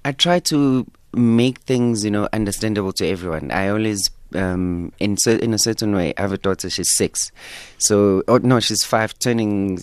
I 0.05 0.13
try 0.13 0.41
to 0.41 0.87
make 1.15 1.59
things, 1.61 2.05
you 2.05 2.11
know, 2.11 2.29
understandable 2.33 2.93
to 2.95 3.07
everyone. 3.07 3.51
I 3.51 3.69
always, 3.69 4.11
um, 4.35 4.93
in 5.01 5.17
cer- 5.17 5.39
in 5.39 5.55
a 5.55 5.59
certain 5.59 5.95
way, 5.95 6.13
I 6.17 6.23
have 6.23 6.33
a 6.33 6.39
daughter. 6.39 6.69
She's 6.71 6.91
six, 6.95 7.31
so 7.79 8.23
oh 8.29 8.39
no, 8.39 8.61
she's 8.61 8.85
five, 8.85 9.19
turning. 9.19 9.83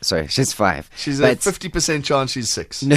Sorry, 0.00 0.26
she's 0.28 0.52
five. 0.52 0.90
She's 0.96 1.18
a 1.20 1.34
50% 1.34 2.04
chance 2.04 2.32
she's 2.32 2.50
six. 2.50 2.82
No, 2.82 2.96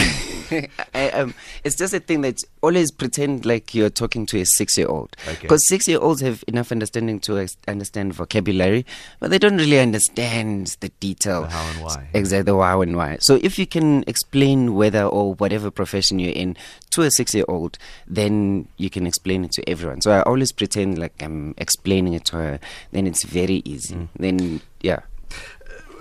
I, 0.94 1.10
um, 1.14 1.34
it's 1.64 1.76
just 1.76 1.94
a 1.94 2.00
thing 2.00 2.22
that 2.22 2.44
always 2.62 2.92
pretend 2.92 3.46
like 3.46 3.74
you're 3.74 3.90
talking 3.90 4.26
to 4.28 4.40
a 4.40 4.46
six-year-old. 4.46 5.16
Okay. 5.28 5.42
Because 5.42 5.68
six-year-olds 5.68 6.22
have 6.22 6.44
enough 6.48 6.72
understanding 6.72 7.20
to 7.22 7.40
ex- 7.40 7.58
understand 7.68 8.14
vocabulary, 8.14 8.86
but 9.20 9.30
they 9.32 9.40
don't 9.40 9.58
really 9.58 9.80
understand 9.80 10.78
the 10.80 10.90
detail. 11.00 11.42
The 11.44 11.50
how 11.50 11.72
and 11.72 11.84
why. 11.84 12.10
Exactly, 12.14 12.52
the 12.52 12.58
how 12.58 12.82
and 12.82 12.96
why. 12.96 13.18
So 13.20 13.40
if 13.42 13.58
you 13.60 13.68
can 13.68 14.04
explain 14.08 14.76
whether 14.76 15.04
or 15.04 15.34
whatever 15.36 15.72
profession 15.72 16.20
you're 16.20 16.34
in 16.34 16.58
to 16.92 17.02
a 17.04 17.12
six-year-old, 17.12 17.78
then 18.08 18.68
you 18.78 18.90
can 18.90 19.08
explain 19.08 19.46
it 19.46 19.52
to 19.54 19.70
everyone. 19.70 20.02
So 20.02 20.12
I 20.12 20.22
always 20.24 20.52
pretend 20.52 20.98
like 20.98 21.22
I'm 21.22 21.54
explaining 21.58 22.14
it 22.14 22.26
to 22.26 22.38
her. 22.38 22.60
Then 22.92 23.08
it's 23.08 23.24
very 23.24 23.62
easy. 23.66 23.96
Mm. 23.96 24.08
Then 24.18 24.62
yeah. 24.82 25.02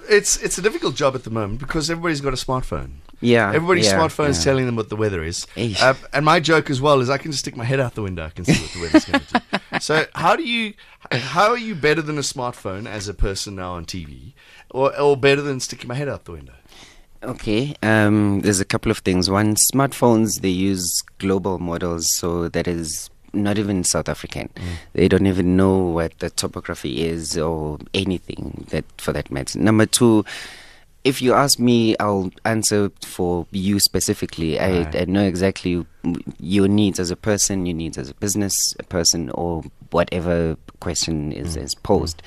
it's 0.09 0.41
it's 0.43 0.59
a 0.59 0.63
difficult 0.63 0.95
job 0.95 1.15
at 1.15 1.25
the 1.25 1.31
moment 1.31 1.61
because 1.61 1.91
everybody's 1.91 2.21
got 2.21 2.33
a 2.33 2.37
smartphone. 2.37 3.01
Yeah, 3.21 3.49
Everybody's 3.49 3.87
yeah, 3.87 3.99
smartphone 3.99 4.29
is 4.29 4.39
yeah. 4.39 4.45
telling 4.45 4.67
them 4.67 4.77
what 4.77 4.89
the 4.91 4.97
weather 4.97 5.25
is. 5.25 5.47
Uh, 5.57 5.95
and 6.13 6.25
my 6.25 6.39
joke 6.39 6.69
as 6.69 6.81
well 6.81 7.01
is 7.01 7.09
I 7.09 7.17
can 7.19 7.31
just 7.31 7.45
stick 7.45 7.57
my 7.57 7.65
head 7.65 7.81
out 7.81 7.95
the 7.95 8.03
window. 8.03 8.27
I 8.27 8.31
can 8.31 8.45
see 8.45 8.61
what 8.61 8.71
the 8.73 8.81
weather's 8.83 9.05
going 9.05 9.21
to 9.21 9.33
do. 9.33 9.41
So 9.81 10.07
how 10.15 10.37
do 10.37 10.43
you, 10.43 10.73
how 11.11 11.51
are 11.51 11.59
you 11.59 11.75
better 11.75 12.01
than 12.01 12.17
a 12.17 12.23
smartphone 12.23 12.87
as 12.87 13.09
a 13.09 13.15
person 13.15 13.57
now 13.57 13.73
on 13.75 13.85
TV, 13.85 14.33
or 14.71 14.99
or 14.99 15.19
better 15.19 15.43
than 15.43 15.61
sticking 15.61 15.89
my 15.89 15.95
head 15.95 16.09
out 16.09 16.25
the 16.25 16.33
window? 16.33 16.55
Okay, 17.23 17.75
um, 17.83 18.41
there's 18.41 18.61
a 18.61 18.65
couple 18.65 18.91
of 18.91 18.99
things. 18.99 19.29
One, 19.29 19.55
smartphones 19.55 20.41
they 20.41 20.49
use 20.49 21.03
global 21.19 21.59
models, 21.59 22.15
so 22.17 22.49
that 22.49 22.67
is 22.67 23.11
not 23.35 23.59
even 23.59 23.85
South 23.85 24.09
African. 24.09 24.49
They 24.95 25.09
don't 25.09 25.27
even 25.27 25.57
know 25.57 25.77
what 25.77 26.19
the 26.21 26.31
topography 26.31 27.05
is 27.05 27.37
or 27.37 27.79
anything 27.93 28.67
that 28.71 28.85
for 28.99 29.13
that 29.13 29.31
matter. 29.31 29.59
Number 29.59 29.85
two. 29.87 30.25
If 31.07 31.23
you 31.23 31.33
ask 31.35 31.59
me, 31.59 31.97
I'll 32.01 32.31
answer 32.45 32.91
for 33.03 33.47
you 33.53 33.79
specifically. 33.79 34.59
I, 34.59 34.83
Right. 34.83 34.97
I 34.97 35.05
know 35.05 35.25
exactly 35.25 35.87
your 36.41 36.69
needs 36.69 36.99
as 36.99 37.11
a 37.11 37.17
person, 37.17 37.67
your 37.67 37.77
needs 37.77 37.97
as 37.97 38.11
a 38.11 38.15
business 38.15 38.75
a 38.79 38.83
person, 38.83 39.31
or 39.31 39.63
whatever 39.91 40.57
question 40.81 41.33
is, 41.33 41.57
is 41.57 41.75
posed. 41.75 42.23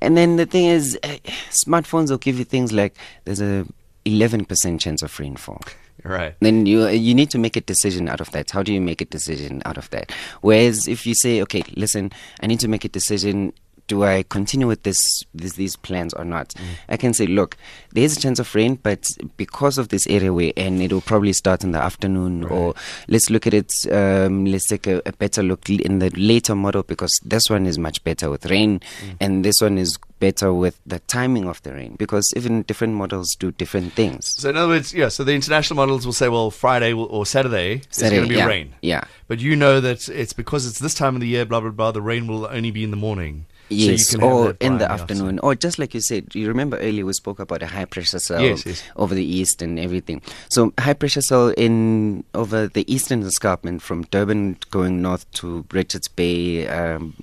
And 0.00 0.16
then 0.16 0.36
the 0.36 0.46
thing 0.46 0.66
is, 0.66 0.98
uh, 1.02 1.16
smartphones 1.50 2.10
will 2.10 2.18
give 2.18 2.38
you 2.38 2.44
things 2.44 2.72
like 2.72 2.94
there's 3.24 3.40
a 3.40 3.66
11% 4.04 4.80
chance 4.80 5.02
of 5.02 5.18
rainfall. 5.18 5.60
Right. 6.02 6.34
Then 6.40 6.66
you 6.66 6.86
you 6.88 7.14
need 7.14 7.30
to 7.30 7.38
make 7.38 7.56
a 7.56 7.62
decision 7.62 8.08
out 8.08 8.20
of 8.20 8.30
that. 8.32 8.50
How 8.50 8.62
do 8.62 8.74
you 8.74 8.80
make 8.80 9.00
a 9.00 9.06
decision 9.06 9.62
out 9.64 9.78
of 9.78 9.88
that? 9.90 10.12
Whereas 10.42 10.86
if 10.86 11.06
you 11.06 11.14
say, 11.14 11.40
okay, 11.42 11.62
listen, 11.76 12.12
I 12.40 12.46
need 12.46 12.60
to 12.60 12.68
make 12.68 12.84
a 12.84 12.88
decision. 12.88 13.54
Do 13.86 14.04
I 14.04 14.22
continue 14.22 14.66
with 14.66 14.82
this, 14.82 14.98
this 15.34 15.54
these 15.54 15.76
plans 15.76 16.14
or 16.14 16.24
not? 16.24 16.54
I 16.88 16.96
can 16.96 17.12
say, 17.12 17.26
look, 17.26 17.56
there 17.92 18.04
is 18.04 18.16
a 18.16 18.20
chance 18.20 18.38
of 18.38 18.54
rain, 18.54 18.76
but 18.76 19.06
because 19.36 19.76
of 19.78 19.88
this 19.88 20.06
area 20.06 20.32
we're 20.32 20.52
in, 20.56 20.80
it 20.80 20.92
will 20.92 21.00
probably 21.00 21.32
start 21.34 21.64
in 21.64 21.72
the 21.72 21.82
afternoon. 21.82 22.44
Or 22.44 22.74
let's 23.08 23.28
look 23.28 23.46
at 23.46 23.54
it. 23.54 23.72
Um, 23.92 24.46
let's 24.46 24.66
take 24.66 24.86
a, 24.86 25.02
a 25.04 25.12
better 25.12 25.42
look 25.42 25.68
in 25.68 25.98
the 25.98 26.10
later 26.10 26.54
model 26.54 26.82
because 26.82 27.18
this 27.24 27.50
one 27.50 27.66
is 27.66 27.78
much 27.78 28.02
better 28.04 28.30
with 28.30 28.46
rain, 28.46 28.80
and 29.20 29.44
this 29.44 29.60
one 29.60 29.76
is 29.78 29.98
better 30.18 30.54
with 30.54 30.80
the 30.86 31.00
timing 31.00 31.46
of 31.46 31.60
the 31.64 31.72
rain 31.74 31.96
because 31.98 32.32
even 32.34 32.62
different 32.62 32.94
models 32.94 33.34
do 33.36 33.52
different 33.52 33.92
things. 33.92 34.26
So 34.26 34.48
in 34.48 34.56
other 34.56 34.68
words, 34.68 34.94
yeah. 34.94 35.08
So 35.08 35.24
the 35.24 35.34
international 35.34 35.76
models 35.76 36.06
will 36.06 36.14
say, 36.14 36.28
well, 36.28 36.50
Friday 36.50 36.92
or 36.94 37.26
Saturday, 37.26 37.82
is 37.90 37.98
going 37.98 38.22
to 38.22 38.28
be 38.28 38.36
yeah, 38.36 38.46
rain. 38.46 38.74
yeah. 38.80 39.04
But 39.28 39.40
you 39.40 39.56
know 39.56 39.80
that 39.80 40.08
it's 40.08 40.32
because 40.32 40.66
it's 40.66 40.78
this 40.78 40.94
time 40.94 41.14
of 41.16 41.20
the 41.20 41.28
year, 41.28 41.44
blah 41.44 41.60
blah 41.60 41.70
blah. 41.70 41.92
The 41.92 42.00
rain 42.00 42.26
will 42.26 42.46
only 42.46 42.70
be 42.70 42.84
in 42.84 42.90
the 42.90 42.96
morning. 42.96 43.46
Yes, 43.74 44.08
so 44.08 44.16
you 44.16 44.20
can 44.20 44.28
have 44.28 44.38
or 44.38 44.56
in 44.60 44.78
the 44.78 44.90
afternoon, 44.90 45.38
or 45.40 45.54
just 45.54 45.78
like 45.78 45.94
you 45.94 46.00
said, 46.00 46.34
you 46.34 46.48
remember 46.48 46.76
earlier 46.78 47.04
we 47.04 47.12
spoke 47.12 47.38
about 47.38 47.62
a 47.62 47.66
high 47.66 47.84
pressure 47.84 48.18
cell 48.18 48.40
Yes, 48.40 48.64
yes. 48.66 48.82
over 48.96 49.14
the 49.14 49.24
east 49.24 49.62
and 49.62 49.78
everything. 49.78 50.22
So 50.48 50.72
high 50.78 50.94
pressure 50.94 51.20
cell 51.22 51.48
in 51.56 52.24
over 52.34 52.68
the 52.68 52.84
eastern 52.92 53.22
escarpment 53.22 53.82
from 53.82 54.02
Durban 54.04 54.58
going 54.70 55.02
north 55.02 55.30
to 55.32 55.64
Richards 55.72 56.08
Bay. 56.08 56.66
Um, 56.68 57.14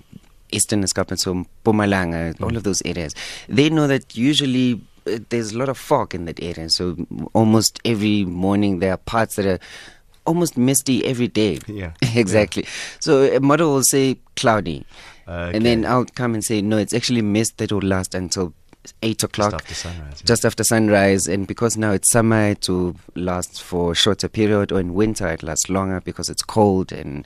Eastern 0.53 0.83
escarpment, 0.83 1.17
so 1.21 1.33
Mpumalanga, 1.63 2.35
Mm. 2.35 2.43
all 2.43 2.57
of 2.57 2.63
those 2.63 2.81
areas. 2.83 3.15
They 3.47 3.69
know 3.69 3.87
that 3.87 4.17
usually 4.17 4.81
uh, 5.07 5.19
there's 5.29 5.53
a 5.53 5.57
lot 5.57 5.69
of 5.69 5.77
fog 5.77 6.13
in 6.13 6.25
that 6.25 6.43
area. 6.43 6.69
So 6.69 6.97
almost 7.33 7.79
every 7.85 8.25
morning 8.25 8.79
there 8.79 8.91
are 8.91 8.97
parts 8.97 9.37
that 9.37 9.45
are 9.45 9.59
almost 10.25 10.57
misty 10.57 11.05
every 11.05 11.27
day. 11.27 11.59
Yeah. 11.67 11.93
exactly. 12.15 12.65
So 12.99 13.23
a 13.23 13.39
model 13.39 13.73
will 13.73 13.83
say 13.83 14.17
cloudy. 14.35 14.85
Okay. 15.27 15.55
And 15.55 15.65
then 15.65 15.85
I'll 15.85 16.05
come 16.05 16.33
and 16.33 16.43
say, 16.43 16.61
no, 16.61 16.77
it's 16.77 16.93
actually 16.93 17.21
mist 17.21 17.57
that 17.57 17.71
will 17.71 17.81
last 17.81 18.13
until 18.13 18.53
eight 19.01 19.23
o'clock. 19.23 19.53
after 19.53 19.73
sunrise, 19.73 20.17
yeah. 20.17 20.25
Just 20.25 20.45
after 20.45 20.63
sunrise. 20.63 21.27
And 21.27 21.47
because 21.47 21.77
now 21.77 21.91
it's 21.91 22.11
summer, 22.11 22.49
it 22.49 22.67
will 22.67 22.95
last 23.15 23.61
for 23.61 23.93
a 23.93 23.95
shorter 23.95 24.27
period, 24.27 24.71
or 24.71 24.79
in 24.79 24.93
winter, 24.93 25.27
it 25.29 25.43
lasts 25.43 25.69
longer 25.69 26.01
because 26.01 26.29
it's 26.29 26.43
cold. 26.43 26.91
And, 26.91 27.25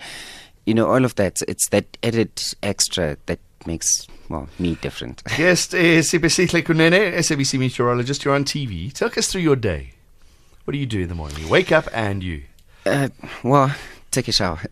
you 0.65 0.73
know, 0.73 0.87
all 0.87 1.05
of 1.05 1.15
that. 1.15 1.41
It's 1.47 1.69
that 1.69 1.97
added 2.03 2.41
extra 2.61 3.17
that 3.25 3.39
makes, 3.65 4.07
well, 4.29 4.47
me 4.59 4.75
different. 4.75 5.23
yes, 5.37 5.73
eh, 5.73 5.97
is 5.97 6.11
Kunene, 6.11 7.17
SABC 7.17 7.59
meteorologist. 7.59 8.23
You're 8.23 8.35
on 8.35 8.45
TV. 8.45 8.93
Talk 8.93 9.17
us 9.17 9.31
through 9.31 9.41
your 9.41 9.55
day. 9.55 9.91
What 10.65 10.73
do 10.73 10.77
you 10.77 10.85
do 10.85 11.01
in 11.01 11.09
the 11.09 11.15
morning? 11.15 11.39
You 11.39 11.47
wake 11.47 11.71
up 11.71 11.87
and 11.93 12.23
you 12.23 12.43
Uh, 12.85 13.09
well, 13.43 13.73
take 14.11 14.27
a 14.27 14.31
shower. 14.31 14.59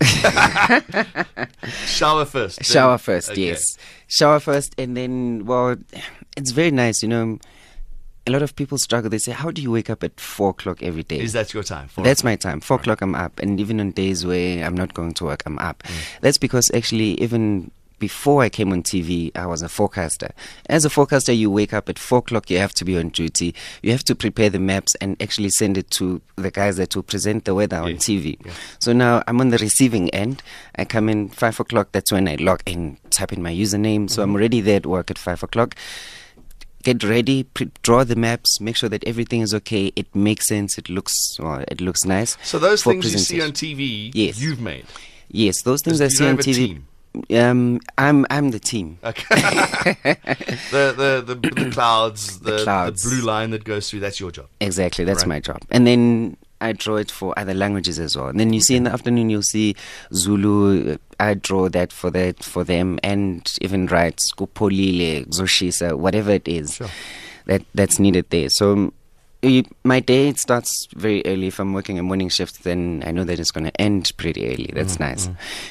shower 1.86 2.24
first. 2.24 2.58
then- 2.58 2.64
shower 2.64 2.98
first, 2.98 3.30
Okay. 3.30 3.46
yes. 3.46 3.76
Shower 4.08 4.40
first, 4.40 4.74
and 4.78 4.96
then, 4.96 5.44
well, 5.46 5.76
it's 6.36 6.50
very 6.52 6.70
nice, 6.70 7.02
you 7.02 7.08
know. 7.08 7.38
A 8.26 8.30
lot 8.30 8.40
of 8.42 8.56
people 8.56 8.78
struggle. 8.78 9.10
They 9.10 9.18
say, 9.18 9.32
How 9.32 9.50
do 9.50 9.60
you 9.60 9.70
wake 9.70 9.90
up 9.90 10.02
at 10.02 10.18
four 10.18 10.50
o'clock 10.50 10.82
every 10.82 11.02
day? 11.02 11.20
Is 11.20 11.34
that 11.34 11.52
your 11.52 11.62
time? 11.62 11.88
Four 11.88 12.04
That's 12.04 12.20
o'clock? 12.20 12.30
my 12.32 12.36
time. 12.36 12.60
Four 12.60 12.76
o'clock, 12.78 13.02
I'm 13.02 13.14
up. 13.14 13.38
And 13.40 13.60
even 13.60 13.80
on 13.80 13.90
days 13.90 14.24
where 14.24 14.64
I'm 14.64 14.74
not 14.74 14.94
going 14.94 15.12
to 15.14 15.24
work, 15.24 15.42
I'm 15.44 15.58
up. 15.58 15.82
That's 16.22 16.38
because 16.38 16.70
actually, 16.72 17.20
even 17.20 17.70
before 18.04 18.42
I 18.42 18.50
came 18.50 18.70
on 18.70 18.82
TV, 18.82 19.30
I 19.34 19.46
was 19.46 19.62
a 19.62 19.68
forecaster. 19.68 20.32
As 20.68 20.84
a 20.84 20.90
forecaster, 20.90 21.32
you 21.32 21.50
wake 21.50 21.72
up 21.72 21.88
at 21.88 21.98
four 21.98 22.18
o'clock, 22.18 22.50
you 22.50 22.58
have 22.58 22.74
to 22.74 22.84
be 22.84 22.98
on 22.98 23.08
duty. 23.08 23.54
You 23.82 23.92
have 23.92 24.04
to 24.04 24.14
prepare 24.14 24.50
the 24.50 24.58
maps 24.58 24.94
and 24.96 25.16
actually 25.22 25.48
send 25.48 25.78
it 25.78 25.90
to 25.92 26.20
the 26.36 26.50
guys 26.50 26.76
that 26.76 26.94
will 26.94 27.02
present 27.02 27.46
the 27.46 27.54
weather 27.54 27.78
on 27.78 27.92
Yes. 27.92 28.04
TV. 28.04 28.26
So 28.78 28.92
now 28.92 29.22
I'm 29.26 29.40
on 29.40 29.48
the 29.48 29.56
receiving 29.56 30.10
end. 30.10 30.42
I 30.76 30.84
come 30.84 31.08
in 31.08 31.30
five 31.30 31.58
o'clock, 31.58 31.92
that's 31.92 32.12
when 32.12 32.28
I 32.28 32.34
log 32.34 32.60
in, 32.66 32.98
type 33.08 33.32
in 33.32 33.42
my 33.42 33.54
username. 33.54 34.10
So 34.10 34.22
I'm 34.22 34.28
mm-hmm. 34.28 34.36
already 34.36 34.60
there 34.60 34.76
at 34.76 34.86
work 34.86 35.10
at 35.10 35.16
five 35.16 35.42
o'clock 35.42 35.74
get 36.82 37.02
ready, 37.02 37.44
pre- 37.44 37.70
draw 37.82 38.04
the 38.04 38.14
maps, 38.14 38.60
make 38.60 38.76
sure 38.76 38.90
that 38.90 39.02
everything 39.06 39.40
is 39.40 39.54
okay. 39.54 39.90
It 39.96 40.14
makes 40.14 40.46
sense. 40.46 40.76
It 40.76 40.90
looks 40.90 41.14
well, 41.40 41.64
it 41.66 41.80
looks 41.80 42.04
nice. 42.04 42.36
So 42.42 42.58
those 42.58 42.82
things 42.84 43.10
you 43.10 43.18
see 43.18 43.40
on. 43.40 43.52
TV, 43.52 44.10
Yes. 44.12 44.38
you've 44.38 44.60
made. 44.60 44.84
yes, 45.30 45.62
those 45.62 45.80
things 45.80 46.02
I 46.02 46.08
see 46.08 46.26
on 46.28 46.36
TV. 46.36 46.54
team? 46.54 46.86
Um, 47.30 47.80
I'm 47.96 48.26
I'm 48.30 48.50
the 48.50 48.58
team. 48.58 48.98
Okay. 49.04 49.24
the, 50.70 50.94
the, 50.96 51.22
the, 51.34 51.34
the 51.34 51.70
clouds, 51.72 52.40
the, 52.40 52.52
the, 52.58 52.62
clouds. 52.64 53.04
blue 53.04 53.22
line 53.22 53.50
that 53.50 53.64
goes 53.64 53.88
through, 53.90 54.00
that's 54.00 54.18
your 54.18 54.30
job. 54.32 54.46
Exactly, 54.60 55.04
that's 55.04 55.22
Right. 55.22 55.28
my 55.28 55.40
job. 55.40 55.62
And 55.70 55.86
then 55.86 56.36
I 56.60 56.72
draw 56.72 56.96
it 56.96 57.10
for 57.10 57.32
other 57.38 57.54
languages 57.54 57.98
as 57.98 58.16
well. 58.16 58.28
And 58.28 58.40
then 58.40 58.52
you 58.52 58.60
see 58.60 58.74
in 58.76 58.84
the 58.84 58.90
afternoon, 58.92 59.30
you'll 59.30 59.42
see 59.42 59.76
Zulu. 60.12 60.96
I 61.20 61.34
draw 61.34 61.68
that 61.68 61.92
for 61.92 62.10
that 62.10 62.42
for 62.42 62.64
them, 62.64 62.98
and 63.04 63.50
even 63.60 63.86
write 63.86 64.18
Skupolile, 64.18 65.26
Zoshisa, 65.28 65.96
whatever 65.96 66.32
it 66.32 66.48
is 66.48 66.74
Sure. 66.74 66.88
that 67.46 67.62
that's 67.74 67.98
needed 67.98 68.26
there. 68.30 68.48
So. 68.48 68.92
You, 69.44 69.64
my 69.84 70.00
day 70.00 70.32
starts 70.34 70.88
very 70.94 71.24
early. 71.26 71.48
If 71.48 71.58
I'm 71.58 71.72
working 71.72 71.98
a 71.98 72.02
morning 72.02 72.28
shift, 72.28 72.64
then 72.64 73.02
I 73.06 73.10
know 73.12 73.24
that 73.24 73.38
it's 73.38 73.50
going 73.50 73.64
to 73.64 73.80
end 73.80 74.12
pretty 74.16 74.46
early. 74.46 74.70
That's 74.72 74.94
mm-hmm. 74.94 75.04
nice 75.04 75.28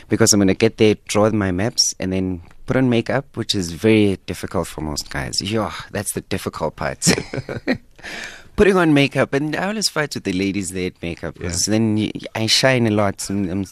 because 0.10 0.34
I'm 0.34 0.40
going 0.40 0.48
to 0.48 0.54
get 0.54 0.78
there, 0.78 0.96
draw 1.08 1.30
my 1.32 1.52
maps, 1.52 1.96
and 2.00 2.12
then 2.14 2.42
put 2.66 2.78
on 2.78 2.90
makeup, 2.90 3.26
which 3.36 3.56
is 3.56 3.72
very 3.72 4.18
difficult 4.26 4.68
for 4.68 4.82
most 4.82 5.10
guys. 5.10 5.42
Yeah, 5.42 5.74
that's 5.92 6.14
the 6.14 6.22
difficult 6.22 6.76
part. 6.76 7.08
putting 8.56 8.78
on 8.78 8.94
makeup, 8.94 9.34
and 9.34 9.56
I 9.56 9.68
always 9.68 9.90
fight 9.90 10.14
with 10.16 10.24
the 10.24 10.34
ladies 10.34 10.70
there 10.72 10.88
at 10.88 11.02
makeup 11.02 11.36
because 11.36 11.66
then 11.66 12.10
I 12.36 12.46
shine 12.48 12.88
a 12.88 12.92
lot. 12.92 13.28
I'm, 13.30 13.50
I'm, 13.50 13.66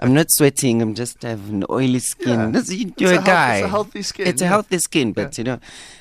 I'm 0.00 0.14
not 0.14 0.30
sweating. 0.30 0.82
I'm 0.82 0.94
just 0.94 1.22
have 1.22 1.48
an 1.50 1.64
oily 1.70 1.98
skin. 2.00 2.54
Yeah. 2.54 2.62
You- 2.66 2.88
It's 2.88 3.00
You're 3.00 3.12
a 3.12 3.12
a, 3.12 3.14
health- 3.16 3.26
guy. 3.26 3.56
it's 3.56 3.64
a 3.64 3.68
healthy 3.68 4.02
skin, 4.02 4.26
It's 4.28 4.42
a 4.42 4.46
healthy 4.46 4.78
skin, 4.78 5.12
but 5.12 5.38
you 5.38 5.44
know, 5.44 5.58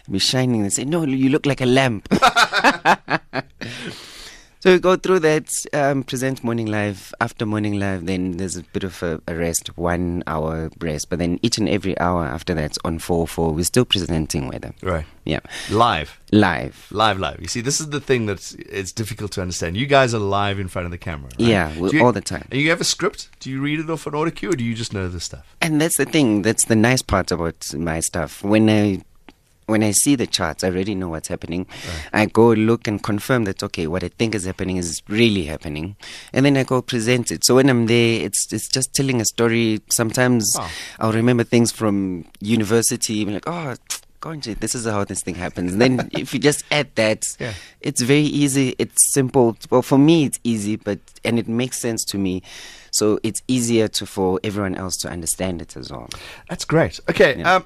be 0.09 0.19
shining. 0.19 0.63
They 0.63 0.69
say, 0.69 0.85
no, 0.85 1.03
you 1.05 1.29
look 1.29 1.45
like 1.45 1.61
a 1.61 1.65
lamp. 1.65 2.07
So 4.61 4.71
we 4.73 4.77
go 4.79 4.95
through 4.95 5.21
that, 5.21 5.65
um, 5.73 6.03
present 6.03 6.43
morning 6.43 6.67
live. 6.67 7.15
After 7.19 7.47
morning 7.47 7.79
live, 7.79 8.05
then 8.05 8.37
there's 8.37 8.57
a 8.57 8.61
bit 8.61 8.83
of 8.83 9.01
a, 9.01 9.19
a 9.25 9.33
rest, 9.35 9.75
one 9.75 10.21
hour 10.27 10.69
rest. 10.79 11.09
But 11.09 11.17
then 11.17 11.39
each 11.41 11.57
and 11.57 11.67
every 11.67 11.99
hour 11.99 12.23
after 12.25 12.53
that, 12.53 12.77
on 12.85 12.99
4 12.99 13.27
4, 13.27 13.53
we're 13.53 13.63
still 13.65 13.85
presenting 13.85 14.49
weather. 14.49 14.75
Right. 14.83 15.05
Yeah. 15.25 15.39
Live. 15.71 16.19
Live. 16.31 16.85
Live, 16.91 17.17
live. 17.19 17.41
You 17.41 17.47
see, 17.47 17.61
this 17.61 17.81
is 17.81 17.89
the 17.89 17.99
thing 17.99 18.27
that's 18.27 18.53
it's 18.53 18.91
difficult 18.91 19.31
to 19.31 19.41
understand. 19.41 19.77
You 19.77 19.87
guys 19.87 20.13
are 20.13 20.19
live 20.19 20.59
in 20.59 20.67
front 20.67 20.85
of 20.85 20.91
the 20.91 20.99
camera. 20.99 21.31
Right? 21.39 21.47
Yeah, 21.49 21.73
you- 21.73 22.03
all 22.05 22.11
the 22.11 22.21
time. 22.21 22.47
And 22.51 22.61
you 22.61 22.69
have 22.69 22.81
a 22.81 22.83
script? 22.85 23.29
Do 23.39 23.49
you 23.49 23.61
read 23.61 23.79
it 23.79 23.89
off 23.89 24.05
an 24.05 24.13
auto 24.13 24.29
cue, 24.29 24.49
or 24.51 24.55
do 24.55 24.63
you 24.63 24.75
just 24.75 24.93
know 24.93 25.07
the 25.07 25.19
stuff? 25.19 25.55
And 25.59 25.81
that's 25.81 25.97
the 25.97 26.05
thing. 26.05 26.43
That's 26.43 26.65
the 26.65 26.75
nice 26.75 27.01
part 27.01 27.31
about 27.31 27.73
my 27.73 27.99
stuff. 27.99 28.43
When 28.43 28.69
I 28.69 29.01
when 29.71 29.81
I 29.83 29.91
see 29.91 30.15
the 30.15 30.27
charts, 30.27 30.63
I 30.63 30.67
already 30.69 30.93
know 30.93 31.09
what's 31.09 31.27
happening. 31.29 31.65
I 32.13 32.27
go 32.27 32.49
look 32.51 32.87
and 32.87 33.01
confirm 33.01 33.45
that 33.45 33.63
okay, 33.63 33.87
what 33.87 34.03
I 34.03 34.09
think 34.09 34.35
is 34.35 34.45
happening 34.45 34.77
is 34.77 35.01
really 35.07 35.43
happening, 35.45 35.95
and 36.33 36.45
then 36.45 36.57
I 36.57 36.63
go 36.63 36.81
present 36.81 37.31
it. 37.31 37.43
So 37.43 37.55
when 37.55 37.69
I'm 37.69 37.87
there, 37.87 38.21
it's 38.25 38.51
it's 38.53 38.67
just 38.67 38.93
telling 38.93 39.19
a 39.21 39.25
story. 39.25 39.81
Sometimes 39.89 40.55
Oh. 40.59 40.69
I'll 40.99 41.13
remember 41.13 41.43
things 41.43 41.71
from 41.71 42.25
university. 42.41 43.25
Like, 43.25 43.47
oh. 43.47 43.75
This 44.23 44.75
is 44.75 44.85
how 44.85 45.03
this 45.03 45.23
thing 45.23 45.33
happens. 45.33 45.71
And 45.73 45.81
then 45.81 46.09
if 46.15 46.31
you 46.31 46.39
just 46.39 46.63
add 46.69 46.93
that, 46.93 47.25
Yeah. 47.39 47.53
it's 47.81 48.01
very 48.03 48.21
easy. 48.21 48.75
It's 48.77 49.11
simple. 49.13 49.57
Well, 49.71 49.81
for 49.81 49.97
me, 49.97 50.25
it's 50.25 50.39
easy, 50.43 50.75
but 50.75 50.99
and 51.23 51.39
it 51.39 51.47
makes 51.47 51.79
sense 51.81 52.05
to 52.11 52.19
me. 52.19 52.43
So 52.91 53.19
it's 53.23 53.41
easier 53.47 53.87
to 53.87 54.05
for 54.05 54.39
everyone 54.43 54.75
else 54.75 54.95
to 54.97 55.09
understand 55.09 55.59
it 55.59 55.75
as 55.75 55.89
well. 55.91 56.07
That's 56.49 56.65
great. 56.65 56.99
Okay. 57.09 57.39
Yeah. 57.39 57.55
Um, 57.55 57.65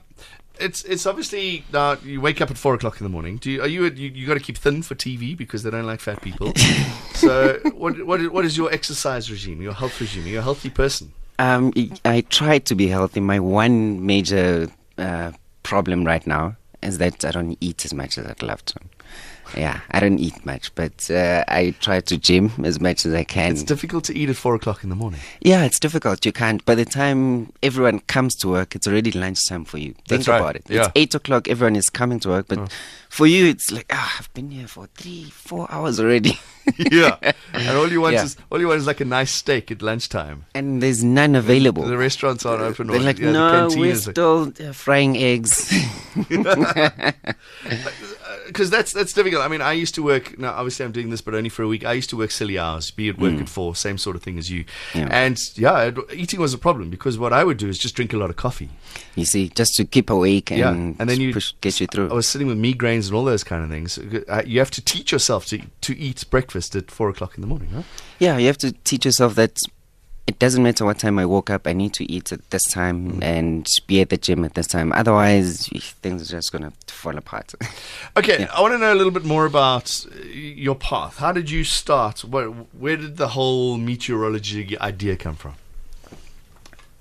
it's 0.60 0.84
it's 0.84 1.06
obviously 1.06 1.64
now 1.72 1.98
you 2.04 2.22
wake 2.22 2.42
up 2.42 2.52
at 2.52 2.58
four 2.58 2.74
o'clock 2.74 3.00
in 3.00 3.04
the 3.04 3.10
morning. 3.10 3.38
Do 3.38 3.52
you, 3.52 3.62
are 3.62 3.68
you 3.68 3.86
you, 3.86 4.10
you 4.10 4.28
got 4.28 4.36
to 4.36 4.40
keep 4.40 4.58
thin 4.58 4.82
for 4.82 4.96
TV 4.96 5.36
because 5.36 5.64
they 5.64 5.70
don't 5.70 5.86
like 5.86 6.00
fat 6.00 6.22
people? 6.22 6.54
so 7.14 7.60
what 7.74 8.06
what 8.06 8.32
what 8.32 8.46
is 8.46 8.58
your 8.58 8.72
exercise 8.72 9.32
regime? 9.32 9.62
Your 9.62 9.74
health 9.74 10.00
regime? 10.00 10.28
You're 10.28 10.40
a 10.40 10.44
healthy 10.44 10.70
person. 10.70 11.14
Um, 11.38 11.74
I 12.06 12.22
try 12.22 12.60
to 12.60 12.76
be 12.76 12.88
healthy. 12.88 13.20
My 13.20 13.40
one 13.40 14.06
major 14.06 14.70
uh, 14.98 15.32
problem 15.64 16.06
right 16.06 16.26
now 16.26 16.56
is 16.82 16.98
that 17.00 17.26
I 17.26 17.32
don't 17.32 17.58
eat 17.60 17.84
as 17.84 17.94
much 17.94 18.18
as 18.18 18.26
I'd 18.26 18.42
love 18.42 18.64
to. 18.66 18.80
Yeah, 19.56 19.80
I 19.92 20.00
don't 20.00 20.20
eat 20.20 20.46
much, 20.46 20.74
but 20.76 21.10
uh, 21.12 21.44
I 21.48 21.76
try 21.80 22.00
to 22.02 22.18
gym 22.18 22.52
as 22.64 22.80
much 22.80 23.06
as 23.06 23.14
I 23.14 23.24
can. 23.24 23.52
It's 23.52 23.64
difficult 23.64 24.04
to 24.06 24.18
eat 24.18 24.30
at 24.30 24.36
four 24.36 24.56
o'clock 24.56 24.84
in 24.84 24.90
the 24.90 24.96
morning. 24.96 25.20
Yeah, 25.42 25.64
it's 25.66 25.80
difficult. 25.80 26.26
You 26.26 26.32
can't. 26.32 26.64
By 26.66 26.76
the 26.76 26.86
time 26.86 27.52
everyone 27.62 28.00
comes 28.02 28.36
to 28.38 28.48
work, 28.50 28.76
it's 28.76 28.88
already 28.88 29.12
lunchtime 29.12 29.66
for 29.66 29.78
you. 29.78 29.94
Think 29.94 30.08
That's 30.08 30.28
right. 30.28 30.40
about 30.42 30.56
it. 30.56 30.64
Yeah. 30.70 30.82
It's 30.82 30.90
eight 30.96 31.16
o'clock. 31.16 31.48
Everyone 31.48 31.76
is 31.76 31.90
coming 31.90 32.20
to 32.22 32.30
work, 32.30 32.48
but 32.48 32.72
for 33.10 33.28
you, 33.28 33.46
it's 33.46 33.72
like 33.72 33.86
ah, 33.92 34.16
I've 34.20 34.34
been 34.34 34.52
here 34.52 34.68
for 34.68 34.88
three, 34.96 35.26
four 35.26 35.68
hours 35.72 36.00
already, 36.00 36.38
yeah, 36.78 37.16
and 37.54 37.78
all 37.78 37.90
you 37.90 38.02
want 38.02 38.16
Yeah. 38.16 38.24
is 38.24 38.36
all 38.52 38.60
you 38.60 38.68
want 38.68 38.80
is 38.80 38.88
like 38.88 39.00
a 39.00 39.06
nice 39.06 39.32
steak 39.32 39.72
at 39.72 39.82
lunchtime. 39.82 40.46
and 40.54 40.82
there's 40.84 41.04
none 41.04 41.36
available. 41.36 41.84
The 41.84 41.98
restaurants 41.98 42.46
aren't 42.46 42.62
open. 42.64 42.88
They're 42.88 42.98
or- 42.98 43.04
like, 43.04 43.20
yeah, 43.20 43.32
no, 43.32 43.52
canteen 43.52 43.80
we're 43.80 43.92
is 43.92 44.08
like- 44.08 44.16
still 44.16 44.52
uh, 44.60 44.74
frying 44.74 45.18
eggs. 45.18 45.72
because 48.48 48.70
that's 48.70 48.94
that's 48.94 49.14
difficult. 49.14 49.44
I 49.44 49.48
mean, 49.48 49.62
I 49.62 49.74
used 49.74 49.96
to 49.96 50.04
work. 50.04 50.38
Now, 50.40 50.54
obviously, 50.54 50.86
I'm 50.86 50.92
doing 50.92 51.10
this, 51.10 51.22
but 51.22 51.34
only 51.36 51.50
for 51.50 51.64
a 51.64 51.68
week. 51.68 51.86
I 51.86 51.94
used 51.94 52.10
to 52.12 52.18
work 52.18 52.32
silly 52.32 52.58
hours, 52.58 52.92
be 52.92 53.10
at 53.10 53.18
work 53.18 53.40
at 53.40 53.50
four, 53.50 53.76
same 53.76 53.98
sort 53.98 54.16
of 54.16 54.24
thing 54.24 54.38
as 54.38 54.50
you. 54.50 54.66
Yeah. 54.94 55.08
And 55.12 55.38
yeah, 55.56 55.92
eating 56.14 56.40
was 56.40 56.54
a 56.54 56.58
problem 56.58 56.90
because 56.90 57.18
what 57.18 57.34
I 57.34 57.44
would 57.44 57.58
do 57.58 57.68
is 57.68 57.78
just 57.78 57.96
drink 57.96 58.14
a 58.14 58.18
lot 58.18 58.30
of 58.30 58.36
coffee. 58.36 58.70
you 59.16 59.26
see, 59.26 59.50
just 59.50 59.76
to 59.76 59.86
keep 59.86 60.10
awake 60.10 60.52
and, 60.52 60.60
Yeah, 60.60 60.72
and 60.72 61.10
then 61.10 61.20
you- 61.22 61.34
push, 61.34 61.54
get 61.62 61.80
you 61.80 61.88
through. 61.88 62.10
I 62.10 62.14
was 62.14 62.28
sitting 62.28 62.48
with 62.48 62.58
migraines 62.58 63.08
and 63.08 63.16
all 63.16 63.24
those 63.26 63.44
kind 63.44 63.64
of 63.64 63.70
things. 63.70 63.98
Uh, 63.98 64.42
You 64.46 64.60
have 64.60 64.72
to 64.72 64.82
teach 64.82 65.12
yourself 65.12 65.46
to 65.48 65.60
to 65.82 65.98
eat 65.98 66.24
breakfast 66.30 66.76
at 66.76 66.92
four 66.92 67.10
o'clock 67.10 67.36
in 67.36 67.42
the 67.42 67.48
morning, 67.48 67.70
huh? 67.74 67.84
Yeah, 68.20 68.38
you 68.38 68.48
have 68.48 68.58
to 68.60 68.72
teach 68.84 69.06
yourself 69.06 69.36
that 69.36 69.62
it 70.28 70.40
doesn't 70.40 70.64
matter 70.64 70.84
what 70.86 70.98
time 71.00 71.20
I 71.20 71.26
woke 71.26 71.50
up, 71.50 71.68
I 71.68 71.74
need 71.74 71.94
to 71.94 72.12
eat 72.12 72.32
at 72.32 72.50
this 72.50 72.64
time 72.72 73.14
Mm. 73.14 73.24
and 73.24 73.68
be 73.88 74.02
at 74.02 74.10
the 74.10 74.18
gym 74.18 74.44
at 74.46 74.54
this 74.56 74.68
time. 74.68 74.92
Otherwise, 74.94 75.68
things 76.02 76.22
are 76.24 76.38
just 76.38 76.52
going 76.52 76.64
to 76.64 76.74
fall 76.94 77.16
apart. 77.18 77.54
Okay, 78.18 78.40
Yeah. 78.42 78.52
I 78.54 78.62
want 78.62 78.74
to 78.74 78.78
know 78.78 78.94
a 78.94 78.96
little 78.96 79.12
bit 79.12 79.26
more 79.26 79.46
about 79.46 80.06
uh, 80.12 80.16
your 80.66 80.76
path. 80.76 81.18
How 81.18 81.32
did 81.32 81.50
you 81.52 81.64
start? 81.64 82.24
Where, 82.24 82.48
where 82.48 82.98
did 82.98 83.18
the 83.18 83.30
whole 83.30 83.78
meteorology 83.78 84.78
idea 84.80 85.16
come 85.16 85.36
from? 85.36 85.56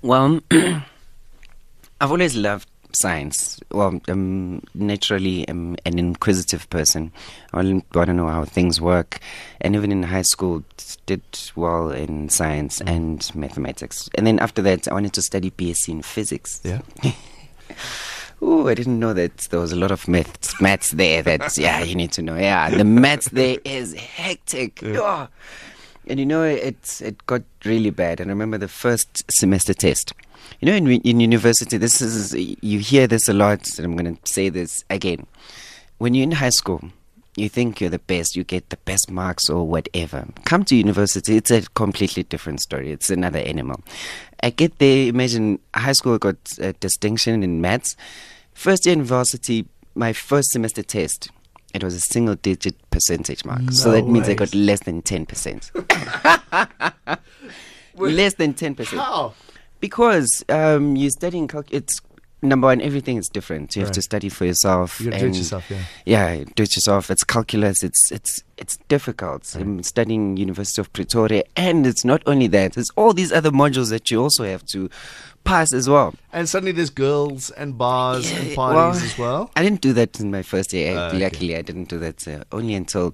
well, 0.01 0.39
I've 0.51 2.11
always 2.11 2.35
loved 2.35 2.67
science. 2.95 3.59
Well, 3.71 3.99
I'm 4.07 4.61
naturally 4.73 5.47
um, 5.47 5.75
an 5.85 5.99
inquisitive 5.99 6.69
person. 6.69 7.11
I 7.53 7.57
want 7.63 7.91
to 7.93 8.13
know 8.13 8.27
how 8.27 8.45
things 8.45 8.79
work. 8.81 9.19
And 9.61 9.75
even 9.75 9.91
in 9.91 10.03
high 10.03 10.21
school, 10.23 10.63
did 11.05 11.21
well 11.55 11.91
in 11.91 12.29
science 12.29 12.79
Mm. 12.79 12.89
and 12.95 13.35
mathematics. 13.35 14.09
And 14.15 14.25
then 14.25 14.39
after 14.39 14.61
that, 14.63 14.87
I 14.87 14.93
wanted 14.93 15.13
to 15.13 15.21
study 15.21 15.51
BSc 15.51 15.89
in 15.89 16.01
physics. 16.01 16.61
Yeah. 16.63 16.81
Oh, 18.41 18.67
I 18.67 18.73
didn't 18.73 18.99
know 18.99 19.13
that 19.13 19.37
there 19.49 19.59
was 19.61 19.71
a 19.71 19.77
lot 19.77 19.91
of 19.91 20.07
maths, 20.09 20.59
maths 20.59 20.91
there. 20.91 21.23
That 21.23 21.57
yeah, 21.57 21.81
you 21.81 21.95
need 21.95 22.11
to 22.13 22.21
know. 22.21 22.35
Yeah, 22.35 22.69
the 22.69 22.83
maths 22.83 23.29
there 23.29 23.57
is 23.63 23.93
hectic. 23.93 24.83
Oh. 24.83 25.27
And 26.07 26.19
you 26.19 26.25
know, 26.25 26.43
it 26.43 26.99
it 27.01 27.25
got 27.27 27.43
really 27.63 27.91
bad. 27.91 28.19
And 28.19 28.29
I 28.29 28.33
remember 28.33 28.57
the 28.57 28.67
first 28.67 29.23
semester 29.31 29.73
test. 29.73 30.13
You 30.59 30.67
know, 30.67 30.75
in 30.75 30.87
in 31.01 31.19
university, 31.19 31.77
this 31.77 32.01
is 32.01 32.33
you 32.33 32.79
hear 32.79 33.07
this 33.07 33.27
a 33.27 33.33
lot. 33.33 33.67
And 33.77 33.85
I'm 33.85 33.95
going 33.95 34.15
to 34.15 34.31
say 34.31 34.49
this 34.49 34.83
again. 34.89 35.25
When 35.97 36.13
you're 36.13 36.23
in 36.23 36.31
high 36.31 36.49
school, 36.49 36.81
you 37.35 37.49
think 37.49 37.81
you're 37.81 37.89
the 37.89 37.99
best, 37.99 38.35
you 38.35 38.43
get 38.43 38.69
the 38.69 38.77
best 38.77 39.11
marks 39.11 39.49
or 39.49 39.67
whatever. 39.67 40.25
Come 40.45 40.63
to 40.65 40.75
university, 40.75 41.35
it's 41.37 41.51
a 41.51 41.61
completely 41.73 42.23
different 42.23 42.61
story. 42.61 42.91
It's 42.91 43.09
another 43.09 43.39
animal. 43.39 43.81
I 44.41 44.49
get 44.51 44.79
there, 44.79 45.07
imagine 45.07 45.59
high 45.73 45.93
school 45.93 46.17
got 46.17 46.37
a 46.59 46.73
distinction 46.73 47.43
in 47.43 47.61
maths. 47.61 47.95
First 48.53 48.85
year 48.85 48.95
university, 48.95 49.65
my 49.95 50.13
first 50.13 50.51
semester 50.51 50.83
test, 50.83 51.29
it 51.73 51.83
was 51.83 51.93
a 51.93 51.99
single 51.99 52.35
digit 52.35 52.75
percentage 52.89 53.43
mark. 53.43 53.71
so 53.71 53.91
that 53.91 54.07
means 54.07 54.29
I 54.29 54.33
got 54.33 54.53
less 54.55 54.81
than 54.81 55.01
10%. 55.01 55.71
less 57.97 58.33
than 58.35 58.53
10%. 58.53 58.85
How? 58.97 59.33
Because 59.85 60.43
um, 60.49 60.95
you're 60.95 61.11
studying 61.11 61.47
calc- 61.47 61.71
it's 61.71 62.01
number 62.41 62.65
one, 62.67 62.81
everything 62.81 63.17
is 63.17 63.29
different. 63.29 63.75
You 63.75 63.83
have 63.83 63.91
to 63.91 64.01
study 64.01 64.29
for 64.29 64.45
yourself. 64.45 64.99
You 64.99 65.11
do 65.11 65.27
it 65.27 65.35
yourself, 65.35 65.69
yeah. 65.69 65.83
Yeah, 66.05 66.43
do 66.55 66.63
it 66.63 66.75
yourself. 66.75 67.11
It's 67.11 67.23
calculus. 67.23 67.83
It's 67.83 68.11
it's 68.11 68.43
it's 68.57 68.77
difficult. 68.87 69.55
I'm 69.55 69.83
studying 69.83 70.37
University 70.37 70.81
of 70.81 70.91
Pretoria, 70.91 71.43
and 71.55 71.85
it's 71.85 72.03
not 72.03 72.23
only 72.25 72.47
that. 72.47 72.77
It's 72.77 72.89
all 72.95 73.13
these 73.13 73.31
other 73.31 73.51
modules 73.51 73.89
that 73.91 74.09
you 74.09 74.21
also 74.21 74.43
have 74.43 74.65
to 74.67 74.89
pass 75.43 75.71
as 75.73 75.87
well. 75.87 76.15
And 76.33 76.49
suddenly 76.49 76.71
there's 76.71 76.89
girls 76.89 77.51
and 77.51 77.77
bars 77.77 78.31
and 78.31 78.47
Yeah, 78.49 78.55
parties 78.55 79.03
as 79.03 79.17
well. 79.19 79.51
I 79.55 79.61
didn't 79.61 79.81
do 79.81 79.93
that 79.93 80.19
in 80.19 80.31
my 80.31 80.41
first 80.41 80.73
year. 80.73 80.97
Okay. 80.97 81.19
Luckily, 81.19 81.55
I 81.55 81.61
didn't 81.61 81.89
do 81.89 81.99
that 81.99 82.27
uh, 82.27 82.43
only 82.51 82.73
until 82.73 83.13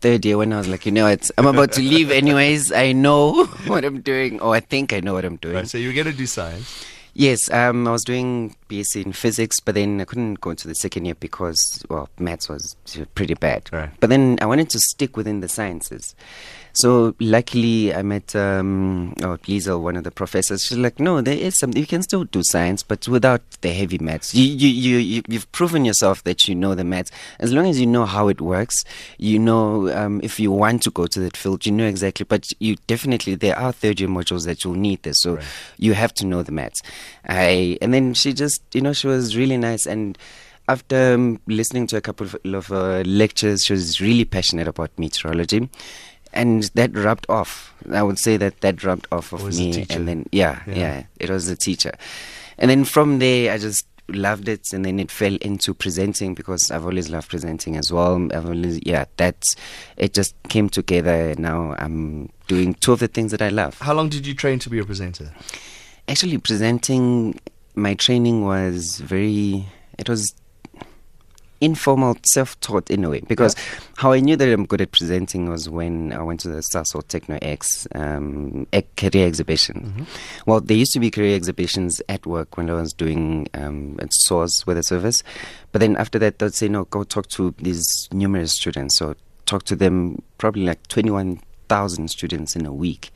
third 0.00 0.24
year 0.24 0.38
when 0.38 0.52
I 0.52 0.58
was 0.58 0.68
like, 0.68 0.86
you 0.86 0.92
know, 0.92 1.06
it's 1.06 1.30
I'm 1.38 1.46
about 1.46 1.72
to 1.72 1.80
leave 1.80 2.10
anyways. 2.10 2.72
I 2.72 2.92
know 2.92 3.44
what 3.66 3.84
I'm 3.84 4.00
doing, 4.00 4.40
or 4.40 4.54
I 4.54 4.60
think 4.60 4.92
I 4.92 5.00
know 5.00 5.14
what 5.14 5.24
I'm 5.24 5.36
doing. 5.36 5.54
Right, 5.54 5.68
so 5.68 5.78
you 5.78 5.88
were 5.88 5.94
going 5.94 6.06
to 6.06 6.12
do 6.12 6.26
science. 6.26 6.86
Yes, 7.18 7.50
um, 7.50 7.88
I 7.88 7.90
was 7.90 8.04
doing 8.04 8.54
BSc 8.68 9.04
in 9.04 9.12
physics, 9.12 9.58
but 9.58 9.74
then 9.74 10.00
I 10.00 10.04
couldn't 10.04 10.40
go 10.40 10.50
into 10.50 10.68
the 10.68 10.74
second 10.76 11.04
year 11.04 11.16
because, 11.16 11.84
well, 11.90 12.08
maths 12.16 12.48
was 12.48 12.76
pretty 13.16 13.34
bad. 13.34 13.68
Right. 13.72 13.90
But 13.98 14.08
then 14.08 14.38
I 14.40 14.46
wanted 14.46 14.70
to 14.70 14.78
stick 14.78 15.16
within 15.16 15.40
the 15.40 15.48
sciences. 15.48 16.14
So 16.74 17.16
luckily, 17.18 17.92
I 17.92 18.02
met 18.02 18.36
um, 18.36 19.14
oh, 19.24 19.36
Lisa, 19.48 19.76
one 19.76 19.96
of 19.96 20.04
the 20.04 20.12
professors. 20.12 20.62
She's 20.62 20.78
like, 20.78 21.00
"No, 21.00 21.20
there 21.20 21.36
is 21.36 21.58
something. 21.58 21.80
You 21.80 21.88
can 21.88 22.02
still 22.02 22.22
do 22.22 22.44
science, 22.44 22.84
but 22.84 23.08
without 23.08 23.40
the 23.62 23.72
heavy 23.72 23.98
maths. 23.98 24.32
You, 24.32 24.44
you, 24.44 24.68
you, 24.68 24.96
you, 24.98 25.22
you've 25.26 25.50
proven 25.50 25.84
yourself 25.84 26.22
that 26.22 26.46
you 26.46 26.54
know 26.54 26.76
the 26.76 26.84
maths. 26.84 27.10
As 27.40 27.52
long 27.52 27.66
as 27.66 27.80
you 27.80 27.86
know 27.86 28.06
how 28.06 28.28
it 28.28 28.40
works, 28.40 28.84
you 29.16 29.40
know 29.40 29.92
um, 29.92 30.20
if 30.22 30.38
you 30.38 30.52
want 30.52 30.82
to 30.84 30.90
go 30.92 31.06
to 31.08 31.20
that 31.20 31.36
field, 31.36 31.66
you 31.66 31.72
know 31.72 31.86
exactly. 31.86 32.24
But 32.28 32.48
you 32.60 32.76
definitely 32.86 33.34
there 33.34 33.58
are 33.58 33.72
third 33.72 33.98
year 33.98 34.08
modules 34.08 34.44
that 34.44 34.62
you'll 34.62 34.74
need 34.74 35.02
this. 35.02 35.18
So 35.22 35.36
Right. 35.36 35.44
you 35.78 35.94
have 35.94 36.14
to 36.14 36.26
know 36.26 36.44
the 36.44 36.52
maths. 36.52 36.80
I 37.26 37.78
and 37.82 37.92
then 37.94 38.14
she 38.14 38.32
just, 38.32 38.62
you 38.74 38.80
know, 38.80 38.92
she 38.92 39.06
was 39.06 39.36
really 39.36 39.56
nice 39.56 39.86
and. 39.86 40.16
After 40.70 41.14
um, 41.14 41.40
listening 41.46 41.86
to 41.86 41.96
a 41.96 42.02
couple 42.02 42.26
of, 42.26 42.36
of 42.44 42.70
uh, 42.70 43.00
lectures, 43.06 43.64
she 43.64 43.72
was 43.72 44.02
really 44.02 44.26
passionate 44.26 44.68
about 44.68 44.90
meteorology, 44.98 45.70
and 46.34 46.64
that 46.74 46.94
rubbed 46.94 47.24
off. 47.30 47.72
I 47.90 48.02
would 48.02 48.18
say 48.18 48.36
that 48.36 48.60
that 48.60 48.84
rubbed 48.84 49.06
off 49.10 49.32
of 49.32 49.44
me, 49.56 49.86
and 49.88 50.06
then 50.06 50.28
yeah, 50.30 50.60
Yeah. 50.66 50.74
yeah, 50.74 51.02
it 51.18 51.30
was 51.30 51.46
the 51.46 51.56
teacher, 51.56 51.92
and 52.58 52.70
then 52.70 52.84
from 52.84 53.18
there, 53.18 53.50
I 53.50 53.56
just 53.56 53.86
loved 54.08 54.46
it, 54.46 54.74
and 54.74 54.84
then 54.84 55.00
it 55.00 55.10
fell 55.10 55.36
into 55.36 55.72
presenting 55.72 56.34
because 56.34 56.70
I've 56.70 56.84
always 56.84 57.08
loved 57.08 57.30
presenting 57.30 57.78
as 57.78 57.90
well. 57.90 58.28
I've 58.34 58.44
always 58.44 58.78
yeah, 58.84 59.06
that's 59.16 59.56
it 59.96 60.12
just 60.12 60.34
came 60.50 60.68
together. 60.68 61.34
Now 61.38 61.76
I'm 61.78 62.28
doing 62.46 62.74
two 62.74 62.92
of 62.92 62.98
the 63.00 63.08
things 63.08 63.30
that 63.30 63.40
I 63.40 63.48
love. 63.48 63.78
How 63.78 63.94
long 63.94 64.10
did 64.10 64.26
you 64.26 64.34
train 64.34 64.58
to 64.58 64.68
be 64.68 64.80
a 64.80 64.84
presenter? 64.84 65.32
Actually, 66.08 66.38
presenting, 66.38 67.38
my 67.74 67.94
training 67.94 68.44
was 68.44 68.98
very, 68.98 69.66
it 69.98 70.08
was 70.08 70.34
informal, 71.60 72.16
self 72.24 72.58
taught 72.60 72.90
in 72.90 73.04
a 73.04 73.10
way. 73.10 73.20
Because 73.20 73.54
how 73.96 74.12
I 74.12 74.20
knew 74.20 74.36
that 74.36 74.48
I'm 74.48 74.64
good 74.64 74.80
at 74.80 74.92
presenting 74.92 75.48
was 75.48 75.68
when 75.68 76.12
I 76.12 76.22
went 76.22 76.40
to 76.40 76.48
the 76.48 76.58
Sasol 76.58 77.06
Techno 77.06 77.38
X 77.42 77.86
um, 77.94 78.66
career 78.96 79.26
exhibition. 79.26 80.06
Well, 80.46 80.60
there 80.60 80.76
used 80.76 80.92
to 80.92 81.00
be 81.00 81.10
career 81.10 81.36
exhibitions 81.36 82.00
at 82.08 82.26
work 82.26 82.56
when 82.56 82.70
I 82.70 82.74
was 82.74 82.92
doing 82.92 83.48
um, 83.54 83.98
at 84.00 84.12
SAWS 84.12 84.66
Weather 84.66 84.82
Service. 84.82 85.22
But 85.72 85.80
then 85.80 85.96
after 85.96 86.18
that, 86.20 86.38
they'd 86.38 86.54
say, 86.54 86.68
no, 86.68 86.84
go 86.84 87.04
talk 87.04 87.28
to 87.28 87.54
these 87.58 88.08
numerous 88.12 88.52
students. 88.52 88.96
So 88.96 89.14
talk 89.46 89.64
to 89.64 89.76
them, 89.76 90.22
probably 90.38 90.64
like 90.64 90.86
21,000 90.88 92.08
students 92.08 92.56
in 92.56 92.66
a 92.66 92.72
week. 92.72 93.10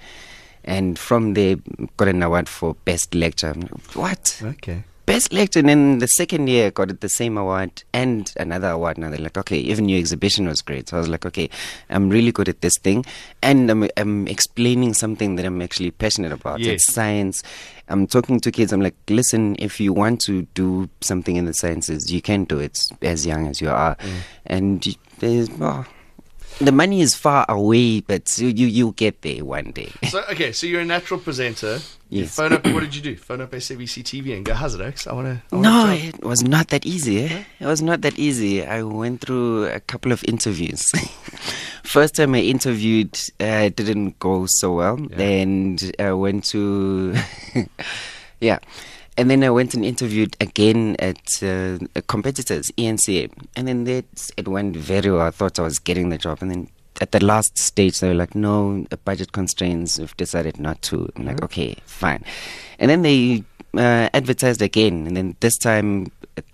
And 0.64 0.98
from 0.98 1.34
there, 1.34 1.56
got 1.96 2.08
an 2.08 2.22
award 2.22 2.48
for 2.48 2.74
best 2.84 3.14
lecture. 3.14 3.52
Like, 3.54 3.94
What? 3.96 4.40
Okay. 4.42 4.84
Best 5.04 5.32
lecture. 5.32 5.58
And 5.58 5.68
then 5.68 5.98
the 5.98 6.06
second 6.06 6.46
year, 6.46 6.70
got 6.70 6.88
it 6.88 7.00
the 7.00 7.08
same 7.08 7.36
award 7.36 7.82
and 7.92 8.32
another 8.38 8.68
award. 8.68 8.98
Now 8.98 9.10
they're 9.10 9.18
like, 9.18 9.36
okay, 9.36 9.58
even 9.58 9.88
your 9.88 9.98
exhibition 9.98 10.46
was 10.46 10.62
great. 10.62 10.88
So 10.88 10.96
I 10.96 11.00
was 11.00 11.08
like, 11.08 11.26
okay, 11.26 11.50
I'm 11.90 12.08
really 12.08 12.30
good 12.30 12.48
at 12.48 12.60
this 12.60 12.78
thing. 12.78 13.04
And 13.42 13.68
I'm, 13.68 13.88
I'm 13.96 14.28
explaining 14.28 14.94
something 14.94 15.34
that 15.36 15.44
I'm 15.44 15.60
actually 15.60 15.90
passionate 15.90 16.30
about. 16.30 16.60
Yes. 16.60 16.74
It's 16.74 16.92
science. 16.92 17.42
I'm 17.88 18.06
talking 18.06 18.38
to 18.40 18.52
kids. 18.52 18.72
I'm 18.72 18.80
like, 18.80 18.94
listen, 19.10 19.56
if 19.58 19.80
you 19.80 19.92
want 19.92 20.20
to 20.22 20.42
do 20.54 20.88
something 21.00 21.34
in 21.34 21.46
the 21.46 21.54
sciences, 21.54 22.12
you 22.12 22.22
can 22.22 22.44
do 22.44 22.60
it 22.60 22.88
as 23.02 23.26
young 23.26 23.48
as 23.48 23.60
you 23.60 23.70
are. 23.70 23.96
Mm. 23.96 24.16
And 24.46 24.86
you- 24.86 24.94
there's, 25.18 25.50
well, 25.50 25.84
The 26.58 26.70
money 26.72 27.00
is 27.00 27.14
far 27.14 27.44
away, 27.48 28.00
but 28.00 28.38
you 28.38 28.66
you 28.66 28.92
get 28.92 29.22
there 29.22 29.44
one 29.44 29.72
day. 29.72 29.90
So 30.12 30.22
okay, 30.30 30.52
so 30.52 30.66
you're 30.66 30.80
a 30.82 30.84
natural 30.84 31.18
presenter. 31.18 31.80
You 32.08 32.22
Yes. 32.22 32.36
phone 32.36 32.52
up. 32.52 32.66
What 32.66 32.80
did 32.84 32.94
you 32.94 33.00
do? 33.02 33.16
Phone 33.26 33.40
up 33.40 33.50
SABC 33.52 34.04
TV 34.04 34.36
and 34.36 34.44
go, 34.44 34.52
"How's 34.54 34.74
it, 34.74 34.80
Oaks? 34.82 35.06
I 35.06 35.12
want 35.14 35.26
to." 35.32 35.56
No, 35.56 35.88
it 35.90 36.22
was 36.22 36.42
not 36.44 36.68
that 36.68 36.84
easy. 36.84 37.24
Eh? 37.24 37.44
It 37.58 37.66
was 37.66 37.80
not 37.80 38.02
that 38.02 38.18
easy. 38.18 38.62
I 38.64 38.82
went 38.82 39.22
through 39.22 39.66
a 39.72 39.80
couple 39.80 40.12
of 40.12 40.22
interviews. 40.28 40.92
First 41.82 42.14
time 42.14 42.34
I 42.34 42.40
interviewed, 42.40 43.18
uh, 43.40 43.66
it 43.72 43.76
didn't 43.76 44.18
go 44.20 44.46
so 44.46 44.74
well, 44.76 44.98
and 45.18 45.80
I 45.98 46.12
went 46.12 46.44
to, 46.52 47.14
yeah, 48.40 48.58
and 49.16 49.30
then 49.30 49.44
I 49.44 49.50
went 49.50 49.74
and 49.74 49.84
interviewed 49.84 50.36
again 50.40 50.96
at 50.98 51.42
uh, 51.42 51.78
competitors, 52.06 52.70
eNCA, 52.78 53.30
and 53.56 53.68
then 53.68 53.84
that 53.84 54.30
it 54.36 54.48
went 54.48 54.76
very 54.76 55.10
well. 55.10 55.22
I 55.22 55.30
thought 55.30 55.58
I 55.58 55.62
was 55.62 55.78
getting 55.78 56.08
the 56.08 56.18
job, 56.18 56.38
and 56.40 56.50
then 56.50 56.68
at 57.00 57.12
the 57.12 57.24
last 57.24 57.58
stage 57.58 58.00
they 58.00 58.08
were 58.08 58.14
like, 58.14 58.34
"No, 58.34 58.86
uh, 58.90 58.96
budget 59.04 59.32
constraints. 59.32 59.98
We've 59.98 60.16
decided 60.16 60.58
not 60.58 60.80
to." 60.82 61.10
I'm 61.16 61.26
like, 61.26 61.42
"Okay, 61.42 61.76
fine," 61.84 62.24
and 62.78 62.90
then 62.90 63.02
they 63.02 63.44
uh, 63.74 64.08
advertised 64.14 64.62
again, 64.62 65.06
and 65.06 65.16
then 65.16 65.36
this 65.40 65.58
time 65.58 66.10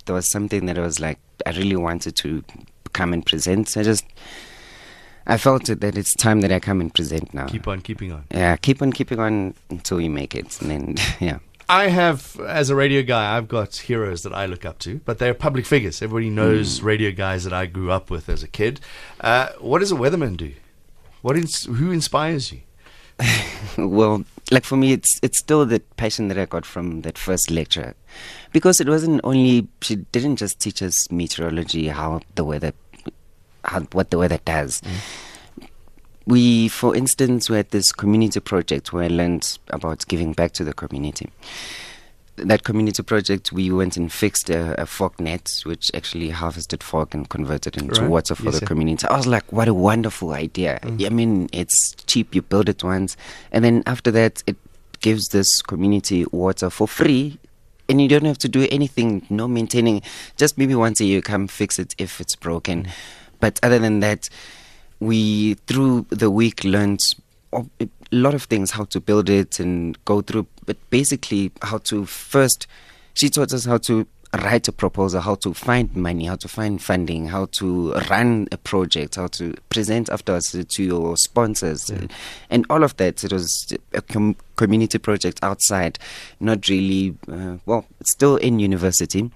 there 0.07 0.15
was 0.15 0.29
something 0.29 0.67
that 0.67 0.79
I 0.79 0.83
was 0.83 1.01
like, 1.01 1.19
I 1.47 1.51
really 1.51 1.77
wanted 1.77 2.17
to 2.17 2.43
come 2.93 3.13
and 3.13 3.25
present. 3.25 3.77
I 3.77 3.83
just, 3.83 4.05
I 5.27 5.37
felt 5.37 5.67
that 5.67 5.97
it's 5.97 6.15
time 6.15 6.41
that 6.41 6.51
I 6.51 6.59
come 6.59 6.81
and 6.81 6.93
present 6.93 7.33
now. 7.33 7.47
Keep 7.47 7.69
on 7.69 7.81
keeping 7.83 8.13
on. 8.13 8.25
yeah, 8.33 8.57
keep 8.57 8.83
on 8.83 8.93
keeping 8.93 9.19
on 9.21 9.55
until 9.71 10.01
you 10.01 10.11
make 10.11 10.35
it, 10.35 10.61
and 10.61 10.71
then 10.71 10.97
yeah. 11.21 11.39
I 11.69 11.89
have, 11.89 12.41
as 12.41 12.71
a 12.71 12.75
radio 12.75 13.03
guy, 13.03 13.37
I've 13.37 13.47
got 13.47 13.77
heroes 13.77 14.23
that 14.23 14.33
I 14.33 14.47
look 14.47 14.65
up 14.65 14.79
to, 14.81 15.01
but 15.05 15.19
they're 15.19 15.35
public 15.35 15.67
figures. 15.67 16.01
Everybody 16.01 16.31
knows 16.31 16.81
radio 16.81 17.11
guys 17.13 17.45
that 17.45 17.53
I 17.53 17.67
grew 17.67 17.91
up 17.91 18.11
with 18.11 18.31
as 18.31 18.43
a 18.43 18.49
kid. 18.49 18.81
Uh, 19.21 19.49
what 19.59 19.81
does 19.81 19.93
a 19.93 19.95
weatherman 19.95 20.39
do? 20.39 20.55
What 21.21 21.37
ins- 21.37 21.67
who 21.67 21.91
inspires 21.91 22.53
you? 22.53 22.61
well, 23.77 24.25
like 24.51 24.65
for 24.65 24.77
me, 24.77 24.93
it's 24.93 25.19
it's 25.23 25.39
still 25.39 25.67
the 25.67 25.81
passion 25.97 26.29
that 26.29 26.39
I 26.39 26.47
got 26.47 26.65
from 26.65 27.03
that 27.03 27.19
first 27.19 27.51
lecture, 27.51 27.95
because 28.53 28.81
it 28.81 28.89
wasn't 28.89 29.21
only 29.25 29.67
she 29.83 29.97
didn't 29.97 30.37
just 30.37 30.61
teach 30.61 30.83
us 30.83 31.11
meteorology, 31.11 31.89
how 31.89 32.21
the 32.37 32.45
weather, 32.45 32.73
how 33.65 33.81
what 33.93 34.11
the 34.11 34.19
weather 34.19 34.39
does. 34.45 34.81
We, 36.29 36.69
for 36.69 36.95
instance, 36.95 37.49
we 37.49 37.57
had 37.57 37.71
this 37.71 37.91
community 37.91 38.39
project 38.41 38.93
where 38.93 39.05
I 39.05 39.09
learned 39.09 39.59
about 39.69 40.07
giving 40.09 40.35
back 40.35 40.53
to 40.53 40.65
the 40.65 40.75
community. 40.75 41.31
That 42.37 42.65
community 42.65 43.03
project, 43.03 43.51
we 43.51 43.71
went 43.73 43.97
and 43.97 44.13
fixed 44.13 44.51
a, 44.51 44.81
a 44.81 44.85
fog 44.85 45.19
net, 45.19 45.51
which 45.65 45.91
actually 45.95 46.29
harvested 46.29 46.83
fog 46.83 47.15
and 47.15 47.27
converted 47.29 47.77
it 47.79 47.83
into 47.83 48.03
Right. 48.03 48.11
water 48.11 48.35
for 48.35 48.45
Yes, 48.45 48.61
the 48.61 48.67
community. 48.67 49.09
I 49.09 49.17
was 49.17 49.27
like, 49.27 49.51
what 49.51 49.69
a 49.69 49.75
wonderful 49.75 50.33
idea. 50.35 50.79
Mm. 50.83 51.07
I 51.07 51.09
mean, 51.09 51.49
it's 51.51 51.95
cheap, 52.07 52.35
you 52.35 52.43
build 52.43 52.69
it 52.69 52.85
once, 52.85 53.17
and 53.51 53.65
then 53.65 53.83
after 53.87 54.11
that, 54.11 54.45
it 54.47 54.57
gives 55.01 55.29
this 55.29 55.63
community 55.63 56.27
water 56.31 56.69
for 56.69 56.87
free. 56.87 57.39
And 57.89 58.03
you 58.03 58.09
don't 58.09 58.27
have 58.27 58.39
to 58.39 58.51
do 58.51 58.69
anything, 58.71 59.25
no 59.31 59.49
maintaining. 59.49 60.03
Just 60.37 60.59
maybe 60.59 60.75
once 60.75 61.01
a 61.01 61.07
year, 61.07 61.23
come 61.23 61.49
fix 61.49 61.79
it 61.79 61.95
if 61.97 62.21
it's 62.21 62.37
broken. 62.37 62.85
Mm. 62.85 62.91
But 63.41 63.59
other 63.63 63.79
than 63.79 64.01
that, 64.01 64.29
we 65.01 65.55
through 65.67 66.07
the 66.11 66.31
week 66.31 66.65
learned 66.65 67.01
a 67.53 67.65
lot 68.13 68.35
of 68.35 68.45
things 68.45 68.71
how 68.73 68.85
to 68.85 69.01
build 69.01 69.29
it 69.31 69.61
and 69.61 70.03
go 70.05 70.21
through 70.21 70.47
but 70.67 70.77
basically 70.91 71.51
how 71.63 71.79
to 71.79 72.05
first 72.05 72.67
she 73.15 73.29
taught 73.29 73.53
us 73.53 73.65
how 73.65 73.79
to 73.79 74.07
write 74.43 74.69
a 74.69 74.73
proposal 74.73 75.21
how 75.23 75.35
to 75.35 75.55
find 75.55 75.95
money 75.97 76.27
how 76.27 76.37
to 76.37 76.49
find 76.49 76.83
funding 76.83 77.27
how 77.29 77.47
to 77.47 77.93
run 78.11 78.47
a 78.53 78.59
project 78.59 79.15
how 79.15 79.27
to 79.27 79.55
present 79.71 80.11
afterwards 80.11 80.53
to- 80.69 80.83
your 80.83 81.17
sponsors. 81.17 81.91
And 82.51 82.67
all 82.69 82.85
of 82.85 82.97
that 82.99 83.25
it 83.25 83.33
was 83.33 83.73
a 83.95 84.03
com- 84.03 84.37
community 84.57 84.99
project 84.99 85.39
outside 85.43 85.99
not 86.41 86.69
really 86.69 87.15
uh, 87.33 87.57
well 87.65 87.87
still 88.05 88.37
in 88.37 88.59
university 88.59 89.31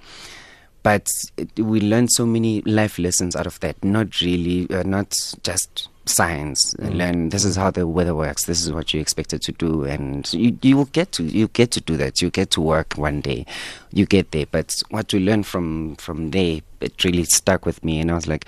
but 0.82 1.08
it, 1.36 1.58
we 1.58 1.80
learned 1.80 2.12
so 2.12 2.26
many 2.26 2.60
life 2.62 2.98
lessons 2.98 3.36
out 3.36 3.46
of 3.46 3.60
that. 3.60 3.82
Not 3.84 4.20
really, 4.20 4.68
uh, 4.70 4.82
not 4.82 5.16
just 5.42 5.88
science. 6.04 6.74
Uh, 6.82 6.88
Learn 6.88 7.28
this 7.28 7.44
is 7.44 7.56
how 7.56 7.70
the 7.70 7.86
weather 7.86 8.14
works. 8.14 8.44
This 8.44 8.62
is 8.62 8.72
what 8.72 8.92
you're 8.92 9.00
expected 9.00 9.42
to 9.42 9.52
do, 9.52 9.84
and 9.84 10.32
you 10.32 10.58
you 10.62 10.76
will 10.76 10.86
get 10.86 11.12
to 11.12 11.24
you 11.24 11.48
get 11.48 11.70
to 11.72 11.80
do 11.80 11.96
that. 11.96 12.20
You 12.20 12.30
get 12.30 12.50
to 12.52 12.60
work 12.60 12.94
one 12.94 13.20
day, 13.20 13.46
you 13.92 14.06
get 14.06 14.32
there. 14.32 14.46
But 14.46 14.82
what 14.90 15.12
we 15.12 15.20
learned 15.20 15.46
from 15.46 15.96
from 15.96 16.30
there, 16.30 16.60
it 16.80 17.04
really 17.04 17.24
stuck 17.24 17.66
with 17.66 17.84
me, 17.84 18.00
and 18.00 18.10
I 18.10 18.14
was 18.14 18.26
like, 18.26 18.46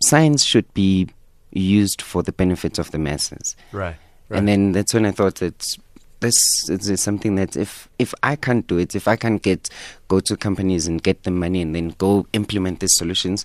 science 0.00 0.44
should 0.44 0.72
be 0.74 1.08
used 1.52 2.02
for 2.02 2.22
the 2.22 2.32
benefit 2.32 2.78
of 2.78 2.90
the 2.90 2.98
masses. 2.98 3.56
Right. 3.72 3.96
And 4.30 4.48
then 4.48 4.72
that's 4.72 4.92
when 4.92 5.06
I 5.06 5.12
thought 5.12 5.36
that 5.36 5.76
this 6.32 6.88
is 6.90 7.00
something 7.02 7.34
that 7.36 7.56
if 7.56 7.88
if 7.98 8.14
I 8.22 8.36
can't 8.36 8.66
do 8.66 8.78
it, 8.78 8.94
if 8.94 9.06
I 9.06 9.16
can't 9.16 9.42
get 9.42 9.68
go 10.08 10.20
to 10.20 10.36
companies 10.36 10.86
and 10.86 11.02
get 11.02 11.22
the 11.22 11.30
money 11.30 11.62
and 11.62 11.74
then 11.74 11.90
go 11.98 12.26
implement 12.32 12.80
these 12.80 12.96
solutions, 12.96 13.44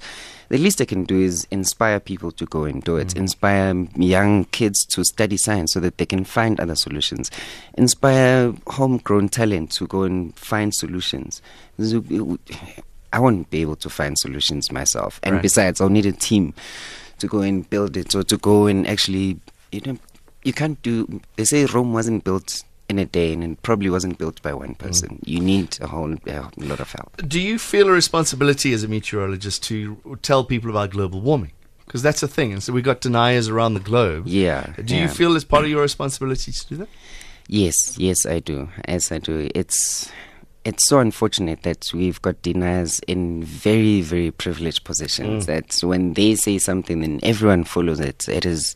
the 0.50 0.58
least 0.58 0.82
I 0.82 0.86
can 0.86 1.04
do 1.04 1.20
is 1.20 1.48
inspire 1.52 2.00
people 2.00 2.32
to 2.34 2.46
go 2.46 2.64
and 2.64 2.84
do 2.84 2.98
it. 2.98 3.10
Mm. 3.10 3.18
Inspire 3.18 3.88
young 3.96 4.46
kids 4.46 4.86
to 4.88 5.04
study 5.04 5.38
science 5.38 5.74
so 5.74 5.80
that 5.80 5.98
they 5.98 6.06
can 6.06 6.24
find 6.24 6.60
other 6.60 6.76
solutions. 6.76 7.30
Inspire 7.78 8.54
homegrown 8.68 9.30
talent 9.30 9.72
to 9.74 9.88
go 9.88 10.04
and 10.04 10.36
find 10.38 10.74
solutions. 10.74 11.42
I 13.12 13.20
won't 13.20 13.50
be 13.50 13.62
able 13.62 13.76
to 13.78 13.90
find 13.90 14.18
solutions 14.18 14.72
myself, 14.72 15.20
and 15.24 15.36
Right. 15.36 15.42
besides, 15.42 15.82
I'll 15.82 15.90
need 15.90 16.06
a 16.06 16.12
team 16.12 16.54
to 17.20 17.28
go 17.28 17.40
and 17.42 17.70
build 17.70 17.98
it 17.98 18.16
or 18.16 18.24
to 18.24 18.38
go 18.38 18.68
and 18.68 18.88
actually 18.88 19.38
you 19.74 19.82
know 19.86 19.98
you 20.46 20.54
can't 20.54 20.82
do 20.82 21.20
they 21.36 21.44
say 21.44 21.66
rome 21.66 21.92
wasn't 21.92 22.24
built 22.24 22.64
in 22.90 22.98
a 22.98 23.06
day 23.06 23.32
and 23.34 23.44
it 23.44 23.62
probably 23.62 23.90
wasn't 23.90 24.18
built 24.18 24.42
by 24.42 24.54
one 24.54 24.74
mm. 24.74 24.78
person. 24.78 25.20
You 25.24 25.40
need 25.40 25.78
a 25.80 25.88
whole 25.88 26.14
a 26.26 26.50
lot 26.58 26.80
of 26.80 26.92
help. 26.92 27.16
Do 27.28 27.40
you 27.40 27.60
feel 27.60 27.88
a 27.88 27.92
responsibility 27.92 28.74
as 28.74 28.84
a 28.84 28.88
meteorologist 28.88 29.64
to 29.64 30.18
tell 30.22 30.44
people 30.44 30.70
about 30.70 30.90
global 30.90 31.22
warming? 31.22 31.52
Because 31.86 32.02
that's 32.04 32.22
a 32.22 32.28
thing, 32.28 32.54
and 32.54 32.62
so 32.62 32.72
we've 32.72 32.84
got 32.84 33.02
deniers 33.02 33.50
around 33.50 33.74
the 33.74 33.80
globe. 33.80 34.28
yeah 34.28 34.74
Do 34.84 34.96
you 34.96 35.08
feel 35.08 35.36
it's 35.36 35.46
part 35.46 35.64
of 35.64 35.72
your 35.72 35.82
responsibility 35.82 36.52
to 36.52 36.68
do 36.68 36.76
that? 36.78 36.90
yes 37.48 37.98
yes 37.98 38.28
i 38.28 38.40
do. 38.40 38.70
Yes 38.88 39.12
i 39.12 39.18
do. 39.18 39.50
It's 39.56 40.12
it's 40.66 40.88
so 40.88 41.00
unfortunate 41.00 41.64
that 41.64 41.90
we've 41.94 42.22
got 42.22 42.40
deniers 42.44 43.00
in 43.08 43.44
very 43.44 44.02
very 44.02 44.30
privileged 44.30 44.84
positions 44.84 45.44
mm. 45.44 45.48
that 45.48 45.88
when 45.88 46.14
they 46.14 46.36
say 46.36 46.60
something 46.60 47.02
then 47.02 47.20
everyone 47.24 47.64
follows 47.64 48.00
it. 48.00 48.30
It 48.30 48.46
is 48.46 48.76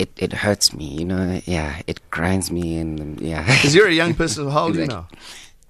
it, 0.00 0.10
it 0.16 0.32
hurts 0.32 0.72
me 0.72 0.86
you 0.86 1.04
know 1.04 1.40
yeah 1.44 1.82
it 1.86 2.00
grinds 2.10 2.50
me 2.50 2.78
and 2.78 3.20
yeah 3.20 3.44
Because 3.56 3.74
you're 3.74 3.88
a 3.88 3.92
young 3.92 4.14
person. 4.22 4.48
How 4.48 4.64
old 4.64 4.76
are 4.76 4.80
you 4.80 4.86
now? 4.86 5.06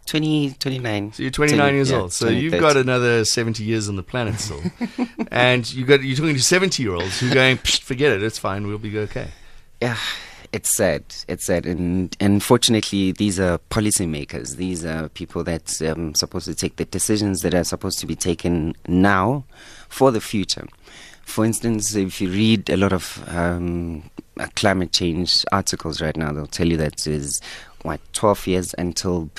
20 0.06 0.54
29 0.58 1.12
So 1.12 1.22
you're 1.22 1.30
29 1.30 1.58
20 1.58 1.76
years 1.76 1.90
yeah, 1.90 1.98
old. 1.98 2.12
So 2.12 2.26
20, 2.26 2.40
you've 2.40 2.52
30. 2.52 2.60
got 2.60 2.76
another 2.76 3.24
70 3.24 3.62
years 3.62 3.88
on 3.88 3.96
the 3.96 4.02
planet 4.02 4.40
still, 4.40 4.60
and 5.30 5.72
you 5.72 5.84
got 5.84 6.02
you're 6.02 6.16
talking 6.16 6.34
to 6.34 6.42
70 6.42 6.82
year 6.82 6.94
olds 6.94 7.20
who 7.20 7.30
are 7.30 7.34
going, 7.34 7.58
"Psst, 7.58 7.82
forget 7.82 8.12
it, 8.12 8.22
it's 8.22 8.38
fine, 8.38 8.66
we'll 8.66 8.78
be 8.78 8.98
okay. 8.98 9.28
Yeah, 9.80 9.96
it's 10.52 10.68
sad. 10.70 11.04
It's 11.28 11.46
sad, 11.46 11.64
and 11.64 12.16
unfortunately, 12.20 13.12
these 13.12 13.38
are 13.38 13.58
policymakers. 13.70 14.56
These 14.56 14.84
are 14.84 15.08
people 15.10 15.44
that 15.44 15.80
um, 15.82 16.14
supposed 16.14 16.46
to 16.46 16.54
take 16.54 16.76
the 16.76 16.86
decisions 16.86 17.42
that 17.42 17.54
are 17.54 17.64
supposed 17.64 18.00
to 18.00 18.06
be 18.06 18.16
taken 18.16 18.74
now 18.88 19.44
for 19.88 20.10
the 20.10 20.20
future. 20.20 20.66
For 21.30 21.44
instance, 21.44 21.94
if 21.94 22.20
you 22.20 22.28
read 22.28 22.68
a 22.70 22.76
lot 22.76 22.92
of 22.92 23.22
um, 23.28 24.02
uh, 24.38 24.48
climate 24.56 24.90
change 24.92 25.44
articles 25.52 26.00
right 26.02 26.16
now, 26.16 26.32
they'll 26.32 26.46
tell 26.46 26.66
you 26.66 26.76
that 26.78 27.06
is 27.06 27.40
what 27.82 28.00
12 28.14 28.46
years 28.48 28.74
until 28.78 29.30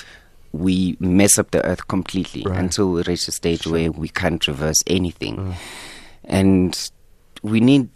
we 0.52 0.96
mess 1.00 1.38
up 1.38 1.50
the 1.50 1.64
earth 1.66 1.88
completely, 1.88 2.44
Right. 2.46 2.58
until 2.58 2.90
we 2.92 3.02
reach 3.02 3.28
a 3.28 3.32
stage 3.32 3.66
where 3.66 3.92
we 3.92 4.08
can't 4.08 4.46
reverse 4.48 4.82
anything, 4.86 5.54
and 6.24 6.90
we 7.42 7.60
need 7.60 7.90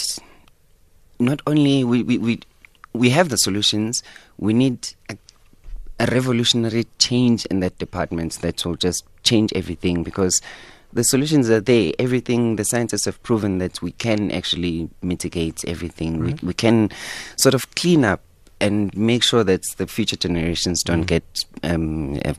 not 1.18 1.40
only 1.46 1.82
we, 1.82 2.02
we, 2.02 2.18
we, 2.18 2.40
we 2.92 3.08
have 3.10 3.30
the 3.30 3.38
solutions, 3.38 4.02
we 4.36 4.52
need 4.52 4.88
a, 5.08 5.16
a 6.00 6.06
revolutionary 6.06 6.86
change 6.98 7.46
in 7.46 7.60
that 7.60 7.78
department 7.78 8.34
that 8.42 8.62
will 8.66 8.76
just 8.76 9.04
change 9.22 9.52
everything 9.54 10.02
because 10.02 10.42
the 10.96 11.04
solutions 11.04 11.48
are 11.50 11.60
there. 11.60 11.92
Everything 11.98 12.56
the 12.56 12.64
scientists 12.64 13.04
have 13.04 13.22
proven 13.22 13.58
that 13.58 13.80
we 13.82 13.92
can 13.92 14.30
actually 14.30 14.88
mitigate 15.02 15.64
everything. 15.64 16.18
We, 16.24 16.34
we 16.42 16.54
can 16.54 16.90
sort 17.36 17.54
of 17.54 17.62
clean 17.74 18.04
up 18.04 18.20
and 18.60 18.96
make 18.96 19.22
sure 19.22 19.44
that 19.44 19.62
the 19.76 19.86
future 19.86 20.16
generations 20.16 20.82
don't 20.82 21.02
get 21.02 21.44
um, 21.62 22.18
uh, 22.24 22.32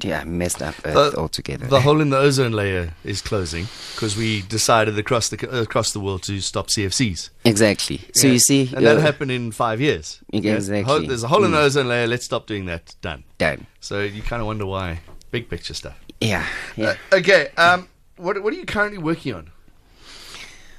yeah 0.00 0.22
messed 0.24 0.62
up 0.62 0.74
Earth 0.84 1.14
altogether. 1.16 1.66
The 1.66 1.80
hole 1.80 2.00
in 2.00 2.10
the 2.10 2.18
ozone 2.18 2.52
layer 2.52 2.94
is 3.04 3.20
closing 3.20 3.66
because 3.94 4.16
we 4.16 4.42
decided 4.42 4.98
across 4.98 5.28
the 5.30 5.36
across 5.60 5.92
the 5.92 6.00
world 6.00 6.22
to 6.24 6.40
stop 6.40 6.68
CFCs. 6.68 7.30
exactly. 7.44 8.00
So 8.14 8.26
Yeah. 8.26 8.32
you 8.34 8.38
see, 8.38 8.70
and 8.74 8.86
that 8.86 8.98
uh, 8.98 9.00
happened 9.00 9.30
in 9.32 9.52
five 9.52 9.80
years. 9.80 10.20
Yeah, 10.32 10.54
exactly. 10.54 11.06
there's 11.08 11.22
a 11.24 11.28
hole 11.28 11.44
in 11.44 11.50
the 11.50 11.58
Mm. 11.58 11.64
ozone 11.66 11.88
layer. 11.88 12.06
Let's 12.06 12.24
stop 12.24 12.46
doing 12.46 12.66
that. 12.66 12.94
Done. 13.00 13.24
done. 13.38 13.66
So 13.80 14.00
you 14.00 14.22
kind 14.22 14.40
of 14.40 14.46
wonder 14.46 14.66
why. 14.66 15.00
Big 15.30 15.48
picture 15.48 15.74
stuff. 15.74 15.98
Yeah, 16.22 16.46
yeah. 16.76 16.94
Uh, 17.10 17.16
okay. 17.18 17.48
Um. 17.56 17.88
What 18.16 18.42
What 18.42 18.52
are 18.52 18.56
you 18.56 18.66
currently 18.66 18.98
working 18.98 19.34
on? 19.34 19.50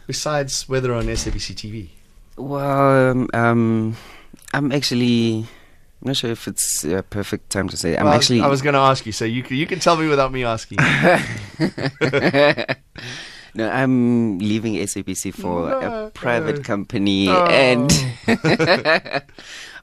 besides 0.08 0.68
weather 0.68 0.94
on 0.94 1.06
SABC 1.08 1.56
TV? 1.56 1.88
Well, 2.36 3.12
um, 3.12 3.30
um, 3.34 3.96
I'm 4.54 4.72
actually. 4.72 5.48
I'm 6.02 6.08
not 6.12 6.18
sure 6.18 6.32
if 6.32 6.48
it's 6.48 6.84
a 6.84 7.04
perfect 7.04 7.50
time 7.50 7.70
to 7.70 7.78
say. 7.78 7.96
I'm 7.96 8.06
Well, 8.06 8.14
actually. 8.16 8.42
I 8.42 8.48
was 8.48 8.62
going 8.62 8.74
to 8.74 8.80
ask 8.84 9.06
you, 9.06 9.14
so 9.14 9.24
you 9.24 9.42
can, 9.44 9.56
you 9.56 9.66
can 9.66 9.80
tell 9.80 9.96
me 9.96 10.08
without 10.10 10.34
me 10.34 10.44
asking. 10.44 10.78
no, 13.56 13.70
I'm 13.70 14.40
leaving 14.40 14.74
SABC 14.76 15.34
for 15.34 15.70
No, 15.70 16.08
a 16.08 16.12
private 16.12 16.58
no. 16.58 16.62
company, 16.64 17.30
Oh. 17.30 17.46
and 17.46 17.90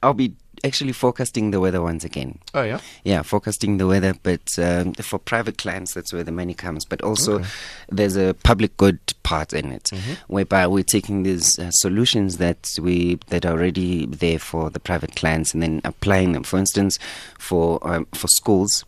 I'll 0.02 0.14
be 0.14 0.34
actually 0.64 0.92
forecasting 0.92 1.50
the 1.50 1.60
weather 1.60 1.80
once 1.82 2.04
again. 2.04 2.38
oh 2.54 2.62
yeah. 2.62 2.80
Yeah, 3.04 3.22
forecasting 3.22 3.78
the 3.78 3.86
weather, 3.86 4.14
but 4.22 4.58
um, 4.58 4.92
for 4.94 5.18
private 5.18 5.58
clients, 5.58 5.94
that's 5.94 6.12
where 6.12 6.24
the 6.24 6.32
money 6.32 6.54
comes. 6.54 6.84
But 6.84 7.02
also, 7.02 7.42
there's 7.88 8.16
a 8.16 8.34
public 8.42 8.76
good 8.76 8.98
part 9.22 9.52
in 9.52 9.72
it, 9.72 9.90
whereby 10.28 10.66
we're 10.66 10.82
taking 10.84 11.22
these 11.22 11.58
uh, 11.58 11.70
solutions 11.70 12.36
that 12.38 12.76
we 12.80 13.18
that 13.28 13.44
are 13.46 13.52
already 13.52 14.06
there 14.06 14.38
for 14.38 14.70
the 14.70 14.80
private 14.80 15.16
clients, 15.16 15.54
and 15.54 15.62
then 15.62 15.80
applying 15.84 16.32
them. 16.32 16.42
For 16.42 16.58
instance, 16.58 16.98
for 17.38 17.78
um, 17.88 18.06
for 18.14 18.28
schools, 18.28 18.84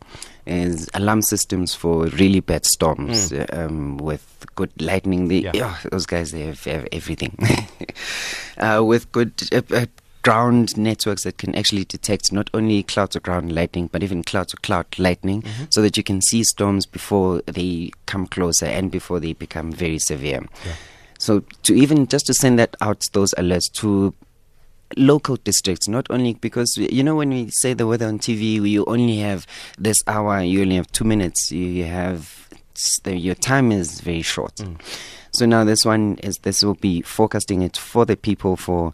is 0.46 0.88
alarm 0.94 1.22
systems 1.22 1.72
for 1.74 2.06
really 2.06 2.40
bad 2.40 2.66
storms 2.66 3.32
uh, 3.32 3.46
um, 3.52 3.96
with 3.98 4.44
good 4.56 4.70
lightning. 4.82 5.28
They, 5.28 5.38
Yeah. 5.42 5.52
yeah. 5.54 5.76
those 5.90 6.04
guys 6.06 6.32
they 6.32 6.40
have, 6.46 6.64
have 6.64 6.88
everything 6.92 7.38
uh, 8.58 8.82
with 8.84 9.10
good. 9.12 9.32
Uh, 9.52 9.62
uh, 9.70 9.86
ground 10.22 10.76
networks 10.76 11.24
that 11.24 11.38
can 11.38 11.54
actually 11.54 11.84
detect 11.84 12.32
not 12.32 12.48
only 12.54 12.82
cloud 12.82 13.10
to 13.10 13.20
ground 13.20 13.52
lightning 13.52 13.88
but 13.90 14.02
even 14.02 14.22
cloud 14.22 14.48
to 14.48 14.56
cloud 14.58 14.86
lightning 14.98 15.42
mm-hmm. 15.42 15.64
so 15.70 15.82
that 15.82 15.96
you 15.96 16.02
can 16.02 16.20
see 16.20 16.44
storms 16.44 16.86
before 16.86 17.42
they 17.46 17.90
come 18.06 18.26
closer 18.26 18.66
and 18.66 18.90
before 18.90 19.20
they 19.20 19.32
become 19.32 19.72
very 19.72 19.98
severe. 19.98 20.46
So 21.18 21.44
to 21.64 21.74
even 21.74 22.06
just 22.06 22.26
to 22.26 22.34
send 22.34 22.58
that 22.58 22.76
out 22.80 23.08
those 23.12 23.34
alerts 23.34 23.70
to 23.74 24.14
local 24.96 25.36
districts 25.36 25.88
not 25.88 26.06
only 26.10 26.34
because 26.34 26.76
you 26.76 27.02
know 27.02 27.16
when 27.16 27.30
we 27.30 27.48
say 27.48 27.72
the 27.72 27.86
weather 27.86 28.06
on 28.06 28.18
tv 28.18 28.60
you 28.68 28.84
only 28.84 29.20
have 29.20 29.46
this 29.78 29.96
hour 30.06 30.42
you 30.42 30.60
only 30.60 30.76
have 30.76 30.92
two 30.92 31.04
minutes 31.04 31.50
you, 31.50 31.86
have 31.86 32.42
the, 33.04 33.16
your 33.16 33.34
time 33.34 33.72
is 33.72 34.00
very 34.00 34.22
short. 34.22 34.56
Mm. 34.56 34.80
So 35.32 35.46
now 35.46 35.64
this 35.64 35.84
one 35.84 36.18
is 36.22 36.38
this 36.38 36.62
will 36.62 36.74
be 36.74 37.02
forecasting 37.02 37.62
it 37.62 37.76
for 37.76 38.04
the 38.04 38.16
people 38.16 38.56
for 38.56 38.92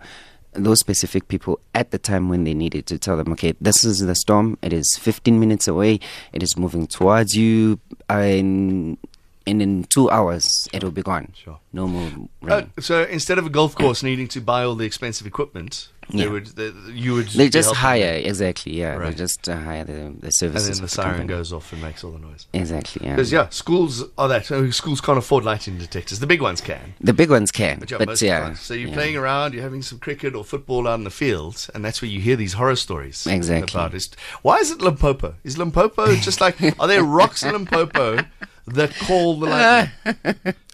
those 0.58 0.80
specific 0.80 1.28
people 1.28 1.60
at 1.74 1.90
the 1.90 1.98
time 1.98 2.28
when 2.28 2.44
they 2.44 2.54
needed 2.54 2.86
to 2.86 2.98
tell 2.98 3.16
them, 3.16 3.32
okay, 3.32 3.54
this 3.60 3.84
is 3.84 4.00
the 4.00 4.14
storm. 4.14 4.58
It 4.62 4.72
is 4.72 4.96
15 5.00 5.38
minutes 5.40 5.68
away. 5.68 6.00
It 6.32 6.42
is 6.42 6.56
moving 6.56 6.86
towards 6.86 7.34
you. 7.34 7.80
And, 8.08 8.98
and 9.46 9.62
in 9.62 9.84
two 9.84 10.10
hours, 10.10 10.68
it 10.72 10.82
will 10.84 10.90
be 10.90 11.02
gone. 11.02 11.32
Sure. 11.34 11.58
No 11.72 11.86
more 11.86 12.10
Uh, 12.42 12.56
rain. 12.56 12.72
so 12.80 13.04
instead 13.04 13.38
of 13.38 13.46
a 13.46 13.50
golf 13.50 13.74
course 13.74 14.02
needing 14.02 14.28
to 14.28 14.40
buy 14.40 14.64
all 14.64 14.74
the 14.74 14.84
expensive 14.84 15.26
equipment, 15.26 15.88
they 16.10 16.24
Yeah. 16.24 16.28
would 16.30 16.46
they, 16.46 16.72
you 16.92 17.14
would 17.14 17.28
they 17.28 17.48
just 17.48 17.74
hire, 17.74 18.14
them. 18.14 18.26
exactly, 18.26 18.72
yeah. 18.78 18.94
Right. 18.94 19.10
They 19.10 19.16
just 19.16 19.48
uh, 19.48 19.56
hire 19.56 19.84
the, 19.84 19.92
the 19.92 20.46
and 20.46 20.54
then 20.56 20.80
the 20.82 20.88
siren 20.88 21.26
goes 21.26 21.52
off 21.52 21.72
and 21.72 21.82
makes 21.82 22.02
all 22.02 22.12
the 22.12 22.18
noise. 22.18 22.46
Exactly, 22.52 23.04
yeah. 23.06 23.14
Because 23.16 23.30
yeah, 23.32 23.48
schools 23.50 24.04
are 24.16 24.28
that. 24.28 24.46
Schools 24.72 25.00
can't 25.00 25.18
afford 25.18 25.44
lighting 25.44 25.78
detectors. 25.78 26.20
The 26.20 26.26
big 26.26 26.40
ones 26.40 26.60
can. 26.60 26.94
The 27.00 27.12
big 27.12 27.30
ones 27.30 27.52
can, 27.52 27.78
But 27.80 27.90
yeah, 27.90 27.98
but 28.04 28.22
yeah. 28.22 28.54
So 28.54 28.74
you're 28.74 28.88
yeah. 28.88 28.94
playing 28.94 29.16
around, 29.16 29.52
you're 29.54 29.62
having 29.62 29.82
some 29.82 29.98
cricket 29.98 30.34
or 30.34 30.44
football 30.44 30.88
out 30.88 30.94
in 30.94 31.04
the 31.04 31.10
fields, 31.10 31.70
and 31.74 31.84
that's 31.84 32.00
where 32.00 32.10
you 32.10 32.20
hear 32.20 32.36
these 32.36 32.54
horror 32.54 32.76
stories. 32.76 33.26
Exactly. 33.26 33.78
About 33.78 33.94
it. 33.94 34.08
Why 34.42 34.56
is 34.58 34.70
it 34.70 34.80
Limpopo? 34.80 35.34
Is 35.44 35.58
Limpopo 35.58 36.14
just 36.16 36.40
like? 36.40 36.56
Are 36.80 36.86
there 36.88 37.02
rocks 37.18 37.42
in 37.42 37.52
Limpopo 37.52 38.18
that 38.66 38.94
call 38.96 39.38
the 39.38 39.46
lightning? 39.46 40.54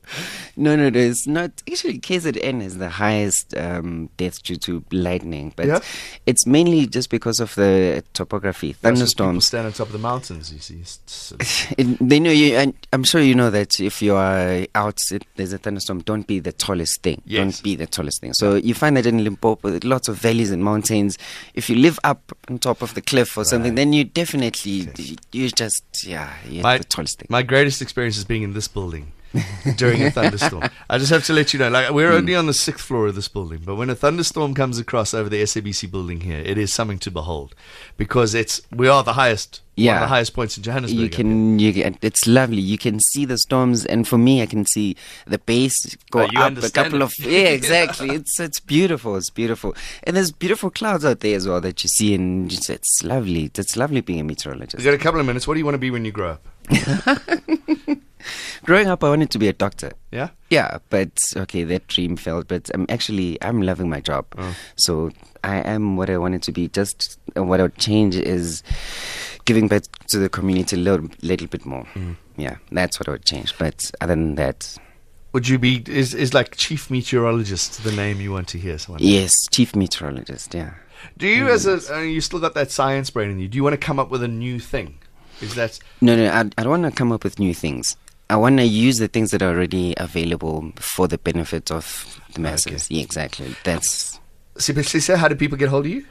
No, 0.57 0.77
no, 0.77 0.89
no. 0.91 0.99
It's 0.99 1.27
not. 1.27 1.51
Actually, 1.71 1.99
KZN 1.99 2.63
is 2.63 2.79
the 2.79 2.89
highest 2.89 3.57
um, 3.57 4.09
death 4.17 4.43
due 4.43 4.57
to 4.57 4.85
lightning, 4.93 5.53
but 5.57 5.67
Yeah? 5.67 5.81
it's 6.27 6.47
mainly 6.47 6.87
just 6.87 7.11
because 7.11 7.41
of 7.41 7.55
the 7.55 8.05
topography. 8.13 8.73
Thunderstorms. 8.75 9.47
stand 9.47 9.67
on 9.67 9.73
top 9.73 9.89
of 9.89 9.93
the 9.93 9.99
mountains. 9.99 10.53
You 10.53 10.59
see. 10.61 10.83
It, 11.79 11.99
they 12.09 12.21
know 12.21 12.31
you, 12.31 12.57
and 12.57 12.75
I'm 12.93 13.05
sure 13.05 13.21
you 13.21 13.35
know 13.35 13.51
that 13.51 13.81
if 13.81 14.01
you 14.03 14.15
are 14.15 14.67
out, 14.75 15.01
it, 15.11 15.25
there's 15.37 15.53
a 15.53 15.59
thunderstorm. 15.59 16.01
Don't 16.01 16.27
be 16.27 16.39
the 16.39 16.53
tallest 16.53 17.03
thing. 17.03 17.23
Yes. 17.27 17.41
Don't 17.41 17.63
be 17.63 17.77
the 17.77 17.87
tallest 17.87 18.21
thing. 18.21 18.33
So 18.35 18.55
you 18.55 18.75
find 18.75 18.97
that 18.97 19.07
in 19.07 19.25
Limpopo, 19.25 19.71
with 19.71 19.85
lots 19.85 20.09
of 20.09 20.17
valleys 20.17 20.51
and 20.51 20.63
mountains. 20.63 21.19
If 21.55 21.69
you 21.69 21.77
live 21.77 21.99
up 22.05 22.33
on 22.49 22.59
top 22.59 22.83
of 22.83 22.95
the 22.95 23.03
cliff 23.03 23.37
or 23.37 23.45
something, 23.45 23.75
then 23.75 23.93
you 23.93 24.05
definitely 24.05 24.89
you 25.33 25.49
just 25.51 25.83
yeah 26.07 26.33
you're 26.49 26.63
my, 26.63 26.79
the 26.79 26.85
tallest 26.85 27.19
thing. 27.19 27.27
my 27.31 27.43
greatest 27.43 27.81
experience 27.83 28.17
is 28.17 28.25
being 28.25 28.43
in 28.43 28.53
this 28.53 28.69
building 28.69 29.13
during 29.77 30.03
a 30.03 30.11
thunderstorm. 30.17 30.65
I 30.89 30.99
just 30.99 31.11
have 31.11 31.25
to 31.27 31.33
let 31.33 31.53
you 31.53 31.59
know, 31.59 31.69
like 31.69 31.91
we're 31.91 32.11
Hmm. 32.11 32.17
only 32.19 32.35
on 32.35 32.47
the 32.47 32.55
sixth 32.55 32.85
floor 32.85 33.07
of 33.09 33.15
this 33.15 33.29
building, 33.29 33.63
but 33.65 33.77
when 33.77 33.91
a 33.91 33.95
thunderstorm 33.95 34.55
comes 34.55 34.79
across 34.79 35.13
over 35.15 35.29
the 35.29 35.43
SABC 35.43 35.91
building 35.91 36.21
here, 36.23 36.39
it 36.41 36.57
is 36.59 36.73
something 36.73 36.99
to 37.01 37.11
behold 37.11 37.55
because 37.97 38.35
it's 38.35 38.63
we 38.71 38.89
are 38.89 39.03
the 39.03 39.15
highest, 39.15 39.61
one 39.77 39.83
of 39.83 39.85
Yeah. 39.85 40.01
the 40.01 40.07
highest 40.07 40.35
points 40.35 40.57
in 40.57 40.63
Johannesburg. 40.63 41.01
you 41.01 41.09
can 41.09 41.59
you 41.59 41.73
can, 41.73 41.99
it's 42.03 42.27
lovely 42.27 42.61
you 42.61 42.79
can 42.79 43.01
see 43.01 43.25
the 43.25 43.37
storms 43.39 43.85
and 43.85 44.07
for 44.07 44.19
me 44.19 44.41
i 44.43 44.47
can 44.47 44.65
see 44.65 44.95
the 45.27 45.39
base 45.39 45.97
go 46.13 46.21
Oh, 46.23 46.41
up 46.41 46.57
a 46.59 46.71
couple 46.71 47.01
it. 47.01 47.03
of 47.03 47.13
yeah 47.19 47.49
exactly 47.49 48.11
it's 48.11 48.39
it's 48.39 48.61
beautiful 48.61 49.17
it's 49.17 49.31
beautiful 49.31 49.75
and 50.05 50.17
there's 50.17 50.31
beautiful 50.31 50.71
clouds 50.71 51.05
out 51.05 51.21
there 51.21 51.35
as 51.37 51.49
well 51.49 51.61
that 51.61 51.83
you 51.83 51.89
see 51.89 52.15
and 52.15 52.53
it's, 52.53 52.71
it's 52.71 53.03
lovely 53.03 53.51
it's 53.55 53.77
lovely 53.77 54.01
being 54.01 54.21
a 54.21 54.25
meteorologist. 54.25 54.77
We've 54.77 54.85
got 54.85 54.95
a 54.95 54.99
couple 54.99 55.19
of 55.21 55.27
minutes. 55.27 55.47
What 55.49 55.55
do 55.55 55.59
you 55.59 55.65
want 55.65 55.75
to 55.75 55.79
be 55.79 55.91
when 55.91 56.05
you 56.05 56.13
grow 56.13 56.31
up? 56.37 56.47
growing 58.65 58.89
up 58.89 59.03
i 59.05 59.09
wanted 59.09 59.31
to 59.31 59.39
be 59.39 59.49
a 59.49 59.53
doctor 59.53 59.93
Yeah. 60.13 60.29
yeah 60.51 60.79
but 60.91 61.11
okay 61.37 61.65
that 61.65 61.87
dream 61.89 62.17
failed 62.17 62.49
but 62.49 62.71
i'm 62.75 62.87
actually 62.89 63.39
i'm 63.43 63.63
loving 63.63 63.89
my 63.89 64.01
job 64.01 64.25
Oh. 64.39 64.55
so 64.77 65.11
i 65.43 65.57
am 65.57 65.97
what 65.97 66.09
i 66.11 66.17
wanted 66.19 66.43
to 66.43 66.53
be 66.53 66.69
just 66.69 67.19
uh, 67.37 67.43
what 67.45 67.61
i 67.61 67.65
would 67.65 67.79
change 67.79 68.17
is 68.17 68.63
giving 69.45 69.69
back 69.69 69.83
to 70.09 70.19
the 70.19 70.29
community 70.29 70.77
a 70.77 70.79
little, 70.79 71.09
little 71.23 71.47
bit 71.47 71.65
more 71.67 71.87
Mm. 71.95 72.17
yeah 72.37 72.57
that's 72.73 72.99
what 72.99 73.09
i 73.09 73.13
would 73.13 73.25
change 73.25 73.57
but 73.59 73.91
other 74.01 74.15
than 74.15 74.35
that 74.37 74.77
Would 75.35 75.49
you 75.49 75.59
be 75.59 75.83
is 75.89 76.15
is 76.15 76.33
like 76.33 76.57
chief 76.57 76.91
meteorologist 76.91 77.83
the 77.85 77.91
name 77.93 78.21
you 78.21 78.31
want 78.33 78.47
to 78.55 78.59
hear? 78.59 78.79
Someone. 78.79 79.03
Yes, 79.03 79.33
chief 79.51 79.75
meteorologist. 79.75 80.55
Yeah. 80.55 80.75
Do 81.19 81.27
you, 81.27 81.49
as 81.51 81.67
a, 81.67 81.77
uh, 81.93 81.99
you 82.01 82.21
still 82.21 82.39
got 82.41 82.55
that 82.55 82.71
science 82.71 83.11
brain 83.11 83.31
in 83.31 83.41
you? 83.41 83.49
Do 83.49 83.57
you 83.57 83.65
want 83.65 83.75
to 83.75 83.87
come 83.87 83.99
up 84.03 84.11
with 84.13 84.23
a 84.23 84.29
new 84.29 84.61
thing? 84.61 84.99
Is 85.43 85.55
that 85.57 85.81
No, 86.01 86.15
no. 86.15 86.31
I, 86.31 86.41
I 86.57 86.63
don't 86.63 86.71
want 86.71 86.85
to 86.85 86.93
come 86.97 87.11
up 87.13 87.25
with 87.25 87.41
new 87.41 87.53
things. 87.53 87.97
I 88.31 88.37
want 88.37 88.57
to 88.59 88.65
use 88.65 88.99
the 88.99 89.09
things 89.09 89.31
that 89.33 89.43
are 89.43 89.51
already 89.51 89.95
available 89.97 90.73
for 90.77 91.07
the 91.09 91.19
benefit 91.19 91.71
of 91.71 92.21
the 92.35 92.41
masses. 92.41 92.91
Yeah, 92.91 93.03
exactly. 93.03 93.55
That's 93.65 94.19
Sipesisa? 94.57 95.17
How 95.17 95.29
do 95.29 95.35
people 95.35 95.59
get 95.59 95.69
hold 95.69 95.87
of 95.87 95.93
you? 95.93 96.05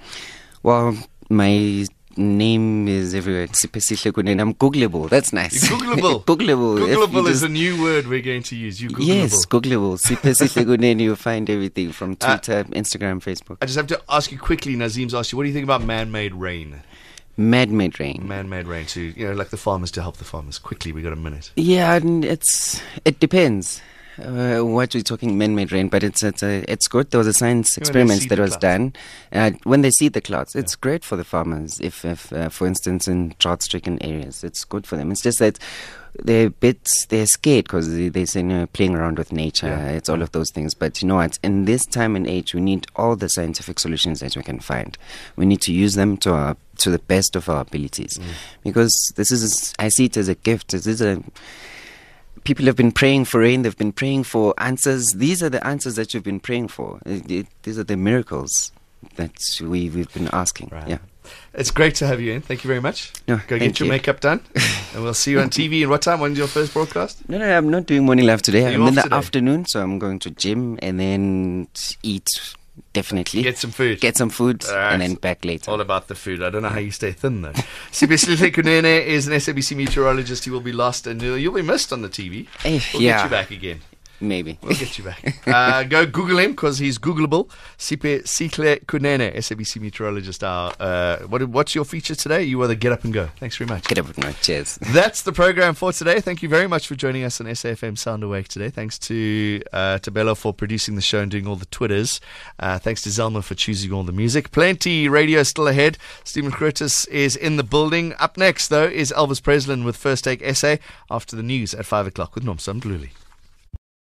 well, 0.62 0.96
my 1.30 1.86
name 2.16 2.88
is 2.88 3.16
everywhere. 3.16 3.48
Siphesihle 3.54 4.12
Kunene. 4.12 4.40
I'm 4.40 4.54
Googleable. 4.54 5.10
That's 5.10 5.34
nice. 5.34 5.68
You're 5.70 5.80
Googleable. 5.80 6.24
Googleable. 6.26 6.78
Googleable 6.88 7.28
is 7.28 7.42
just- 7.42 7.46
a 7.46 7.50
new 7.50 7.82
word 7.82 8.08
we're 8.08 8.22
going 8.22 8.44
to 8.44 8.56
use. 8.56 8.80
You 8.82 8.90
Googleable. 8.90 9.08
Yes, 9.08 9.46
Googleable. 9.48 9.98
Kunene. 9.98 11.02
You'll 11.02 11.16
find 11.16 11.50
everything 11.50 11.92
from 11.92 12.16
Uh, 12.22 12.38
Twitter, 12.38 12.64
Instagram, 12.66 13.22
Facebook. 13.24 13.58
I 13.62 13.66
just 13.66 13.78
have 13.78 13.88
to 13.88 14.02
ask 14.08 14.32
you 14.32 14.38
quickly. 14.38 14.76
Nazim's 14.76 15.14
asked 15.16 15.32
you, 15.32 15.38
what 15.38 15.44
do 15.44 15.48
you 15.48 15.54
think 15.54 15.64
about 15.64 15.84
man-made 15.84 16.36
rain? 16.36 16.84
Mad-made 17.36 18.00
rain. 18.00 18.28
Man-made 18.28 18.68
rain 18.68 18.86
to 18.88 19.02
you 19.02 19.28
know, 19.28 19.34
like 19.34 19.50
the 19.50 19.58
farmers 19.58 19.92
to 19.92 20.02
help 20.02 20.18
the 20.18 20.26
farmers. 20.26 20.60
Quickly, 20.60 20.92
we 20.92 21.02
got 21.02 21.14
a 21.14 21.18
minute. 21.18 21.52
Yeah, 21.56 21.96
and 21.96 22.24
it's 22.24 22.82
it 23.06 23.20
depends. 23.20 23.82
Uh, 24.22 24.60
what 24.60 24.94
we're 24.94 25.02
talking 25.02 25.40
man-made 25.40 25.72
rain, 25.72 25.88
but 25.88 26.04
it's 26.04 26.22
it's 26.22 26.44
uh, 26.44 26.64
it's 26.68 26.88
good. 26.88 27.10
There 27.10 27.18
was 27.18 27.26
a 27.26 27.34
science 27.34 27.76
experiment 27.80 28.30
that 28.30 28.38
was 28.38 28.52
clouds. 28.52 28.62
done. 28.62 28.94
Uh, 29.32 29.52
when 29.64 29.82
they 29.82 29.90
see 29.90 30.08
the 30.08 30.22
clouds, 30.22 30.56
it's 30.56 30.76
great 30.76 31.04
for 31.04 31.16
the 31.16 31.24
farmers. 31.24 31.80
If, 31.80 32.06
if 32.06 32.32
uh, 32.32 32.50
for 32.50 32.68
instance, 32.68 33.08
in 33.08 33.34
drought-stricken 33.40 34.04
areas, 34.04 34.44
it's 34.44 34.64
good 34.64 34.86
for 34.86 34.98
them. 34.98 35.12
It's 35.12 35.22
just 35.22 35.40
that 35.40 35.58
they're 36.24 36.48
a 36.48 36.52
bit 36.52 36.88
they're 37.10 37.26
scared 37.26 37.66
because 37.66 37.92
they, 37.92 38.10
they 38.10 38.26
say 38.26 38.44
no, 38.44 38.68
playing 38.68 38.96
around 38.96 39.18
with 39.18 39.32
nature. 39.32 39.68
Yeah. 39.68 39.90
It's 39.90 40.10
all 40.10 40.22
of 40.22 40.32
those 40.32 40.52
things. 40.52 40.76
But 40.76 41.02
you 41.02 41.08
know 41.08 41.16
what? 41.16 41.40
In 41.44 41.66
this 41.66 41.84
time 41.84 42.16
and 42.16 42.28
age, 42.28 42.54
we 42.54 42.62
need 42.62 42.86
all 42.96 43.16
the 43.16 43.30
scientific 43.30 43.80
solutions 43.80 44.20
that 44.20 44.38
we 44.38 44.44
can 44.44 44.60
find. 44.60 44.96
We 45.36 45.48
need 45.48 45.62
to 45.62 45.74
use 45.74 45.96
them 45.96 46.18
to 46.18 46.34
our 46.34 46.56
to 46.78 46.90
the 46.90 47.00
best 47.00 47.36
of 47.36 47.50
our 47.50 47.62
abilities, 47.62 48.18
Mm. 48.18 48.24
because 48.64 49.14
this 49.16 49.32
is 49.32 49.74
I 49.80 49.90
see 49.90 50.06
it 50.06 50.18
as 50.18 50.28
a 50.28 50.36
gift. 50.36 50.72
This 50.72 50.88
is 50.88 51.02
a 51.02 51.22
people 52.44 52.66
have 52.66 52.76
been 52.76 52.92
praying 52.92 53.26
for 53.26 53.40
rain. 53.40 53.62
They've 53.62 53.78
been 53.78 53.94
praying 53.94 54.24
for 54.26 54.54
answers. 54.58 55.14
These 55.16 55.42
are 55.44 55.50
the 55.50 55.66
answers 55.66 55.96
that 55.96 56.14
you've 56.14 56.24
been 56.24 56.40
praying 56.42 56.68
for. 56.70 57.00
It- 57.06 57.32
it- 57.32 57.48
these 57.64 57.78
are 57.80 57.84
the 57.86 57.96
miracles 57.96 58.72
that 59.16 59.32
we 59.62 59.90
we've 59.90 60.14
been 60.14 60.30
asking. 60.34 60.70
Right. 60.72 60.88
Yeah. 60.90 60.98
It's 61.54 61.72
great 61.72 61.96
to 61.96 62.08
have 62.08 62.20
you 62.20 62.34
in. 62.34 62.42
Thank 62.42 62.66
you 62.66 62.68
very 62.68 62.82
much. 62.82 63.14
No, 63.30 63.40
Go 63.48 63.58
get 63.58 63.80
your 63.80 63.86
you. 63.86 63.92
makeup 63.92 64.20
done, 64.20 64.42
and 64.94 65.04
we'll 65.04 65.14
see 65.14 65.32
you 65.32 65.40
on 65.40 65.50
TV. 65.50 65.82
And 65.82 65.90
what 65.90 66.02
time? 66.02 66.20
When's 66.20 66.38
your 66.38 66.48
first 66.48 66.74
broadcast? 66.74 67.28
No, 67.30 67.38
no, 67.38 67.58
I'm 67.58 67.70
not 67.70 67.86
doing 67.86 68.06
morning 68.06 68.26
live 68.26 68.42
today. 68.42 68.66
I'm 68.74 68.82
in 68.88 68.96
the 68.96 69.04
today? 69.04 69.16
afternoon, 69.16 69.66
so 69.68 69.82
I'm 69.82 70.00
going 70.00 70.20
to 70.20 70.30
gym 70.32 70.78
and 70.82 71.00
then 71.00 71.68
eat. 72.02 72.28
Definitely 72.94 73.44
Get 73.44 73.58
some 73.58 73.72
food. 73.72 74.00
Get 74.00 74.18
some 74.18 74.30
food, 74.30 74.64
Alright. 74.66 74.94
and 74.94 75.02
then 75.02 75.16
back 75.16 75.46
later. 75.46 75.70
All 75.70 75.82
about 75.82 76.08
the 76.08 76.16
food. 76.16 76.42
I 76.42 76.50
don't 76.50 76.62
know 76.62 76.70
how 76.70 76.80
you 76.80 76.92
stay 76.92 77.12
thin 77.12 77.42
though. 77.42 77.52
Siphesihle 77.92 78.52
Kunene 78.52 79.06
is 79.06 79.28
an 79.28 79.34
SABC 79.34 79.76
meteorologist. 79.76 80.46
He 80.46 80.52
will 80.52 80.62
be 80.62 80.72
lost 80.72 81.08
and 81.08 81.22
you'll 81.22 81.54
be 81.54 81.62
missed 81.62 81.94
on 81.94 82.02
the 82.02 82.10
TV. 82.10 82.48
We'll 82.64 83.02
yeah. 83.02 83.18
get 83.18 83.24
you 83.24 83.30
back 83.30 83.52
again. 83.52 83.82
Maybe. 84.20 84.58
We'll 84.62 84.76
get 84.76 84.98
you 84.98 85.04
back. 85.04 85.48
Uh, 85.48 85.84
go 85.84 86.06
Google 86.06 86.40
him 86.40 86.52
because 86.52 86.80
he's 86.80 86.98
Googleable. 86.98 87.50
Siphesihle 87.78 88.86
Kunene, 88.86 89.36
SABC 89.36 89.82
meteorologist. 89.82 90.44
Our, 90.44 90.74
uh, 90.80 91.18
what, 91.28 91.44
what's 91.50 91.76
your 91.76 91.84
feature 91.84 92.16
today? 92.16 92.44
You 92.44 92.62
are 92.62 92.68
the 92.68 92.76
Get 92.76 92.92
Up 92.92 93.04
and 93.04 93.14
Go. 93.14 93.28
Thanks 93.38 93.58
very 93.58 93.68
much. 93.68 93.84
Get 93.84 94.00
up 94.00 94.06
and 94.06 94.24
Go. 94.24 94.32
Cheers. 94.42 94.78
That's 94.94 95.22
the 95.24 95.34
program 95.34 95.74
for 95.74 95.92
today. 95.92 96.22
Thank 96.22 96.42
you 96.42 96.50
very 96.50 96.68
much 96.68 96.88
for 96.88 96.96
joining 96.96 97.24
us 97.24 97.42
on 97.42 97.48
SAFM 97.48 97.98
Sound 97.98 98.24
Awake 98.24 98.48
today. 98.48 98.70
Thanks 98.70 98.98
to 99.00 99.62
uh, 99.74 100.00
Tabella 100.02 100.38
for 100.38 100.54
producing 100.54 100.96
the 100.96 101.02
show 101.02 101.20
and 101.20 101.30
doing 101.30 101.46
all 101.46 101.56
the 101.56 101.66
Twitters. 101.66 102.22
Uh, 102.60 102.80
thanks 102.80 103.02
to 103.04 103.10
Zelma 103.10 103.44
for 103.44 103.56
choosing 103.56 103.92
all 103.92 104.04
the 104.04 104.12
music. 104.12 104.52
Plenty 104.52 105.10
radio 105.10 105.44
still 105.44 105.68
ahead. 105.68 105.98
Stephen 106.24 106.52
Curtis 106.52 107.06
is 107.08 107.36
in 107.36 107.58
the 107.58 107.64
building. 107.64 108.14
Up 108.20 108.38
next, 108.38 108.70
though, 108.70 108.86
is 108.86 109.12
Elvis 109.16 109.42
Presslin 109.42 109.84
with 109.84 109.98
First 109.98 110.24
Take 110.24 110.44
SA 110.56 110.78
after 111.12 111.36
the 111.36 111.44
news 111.44 111.74
at 111.74 111.86
5 111.86 112.08
o'clock 112.08 112.36
with 112.36 112.46
Nomsan 112.46 112.80
Bluli. 112.80 113.10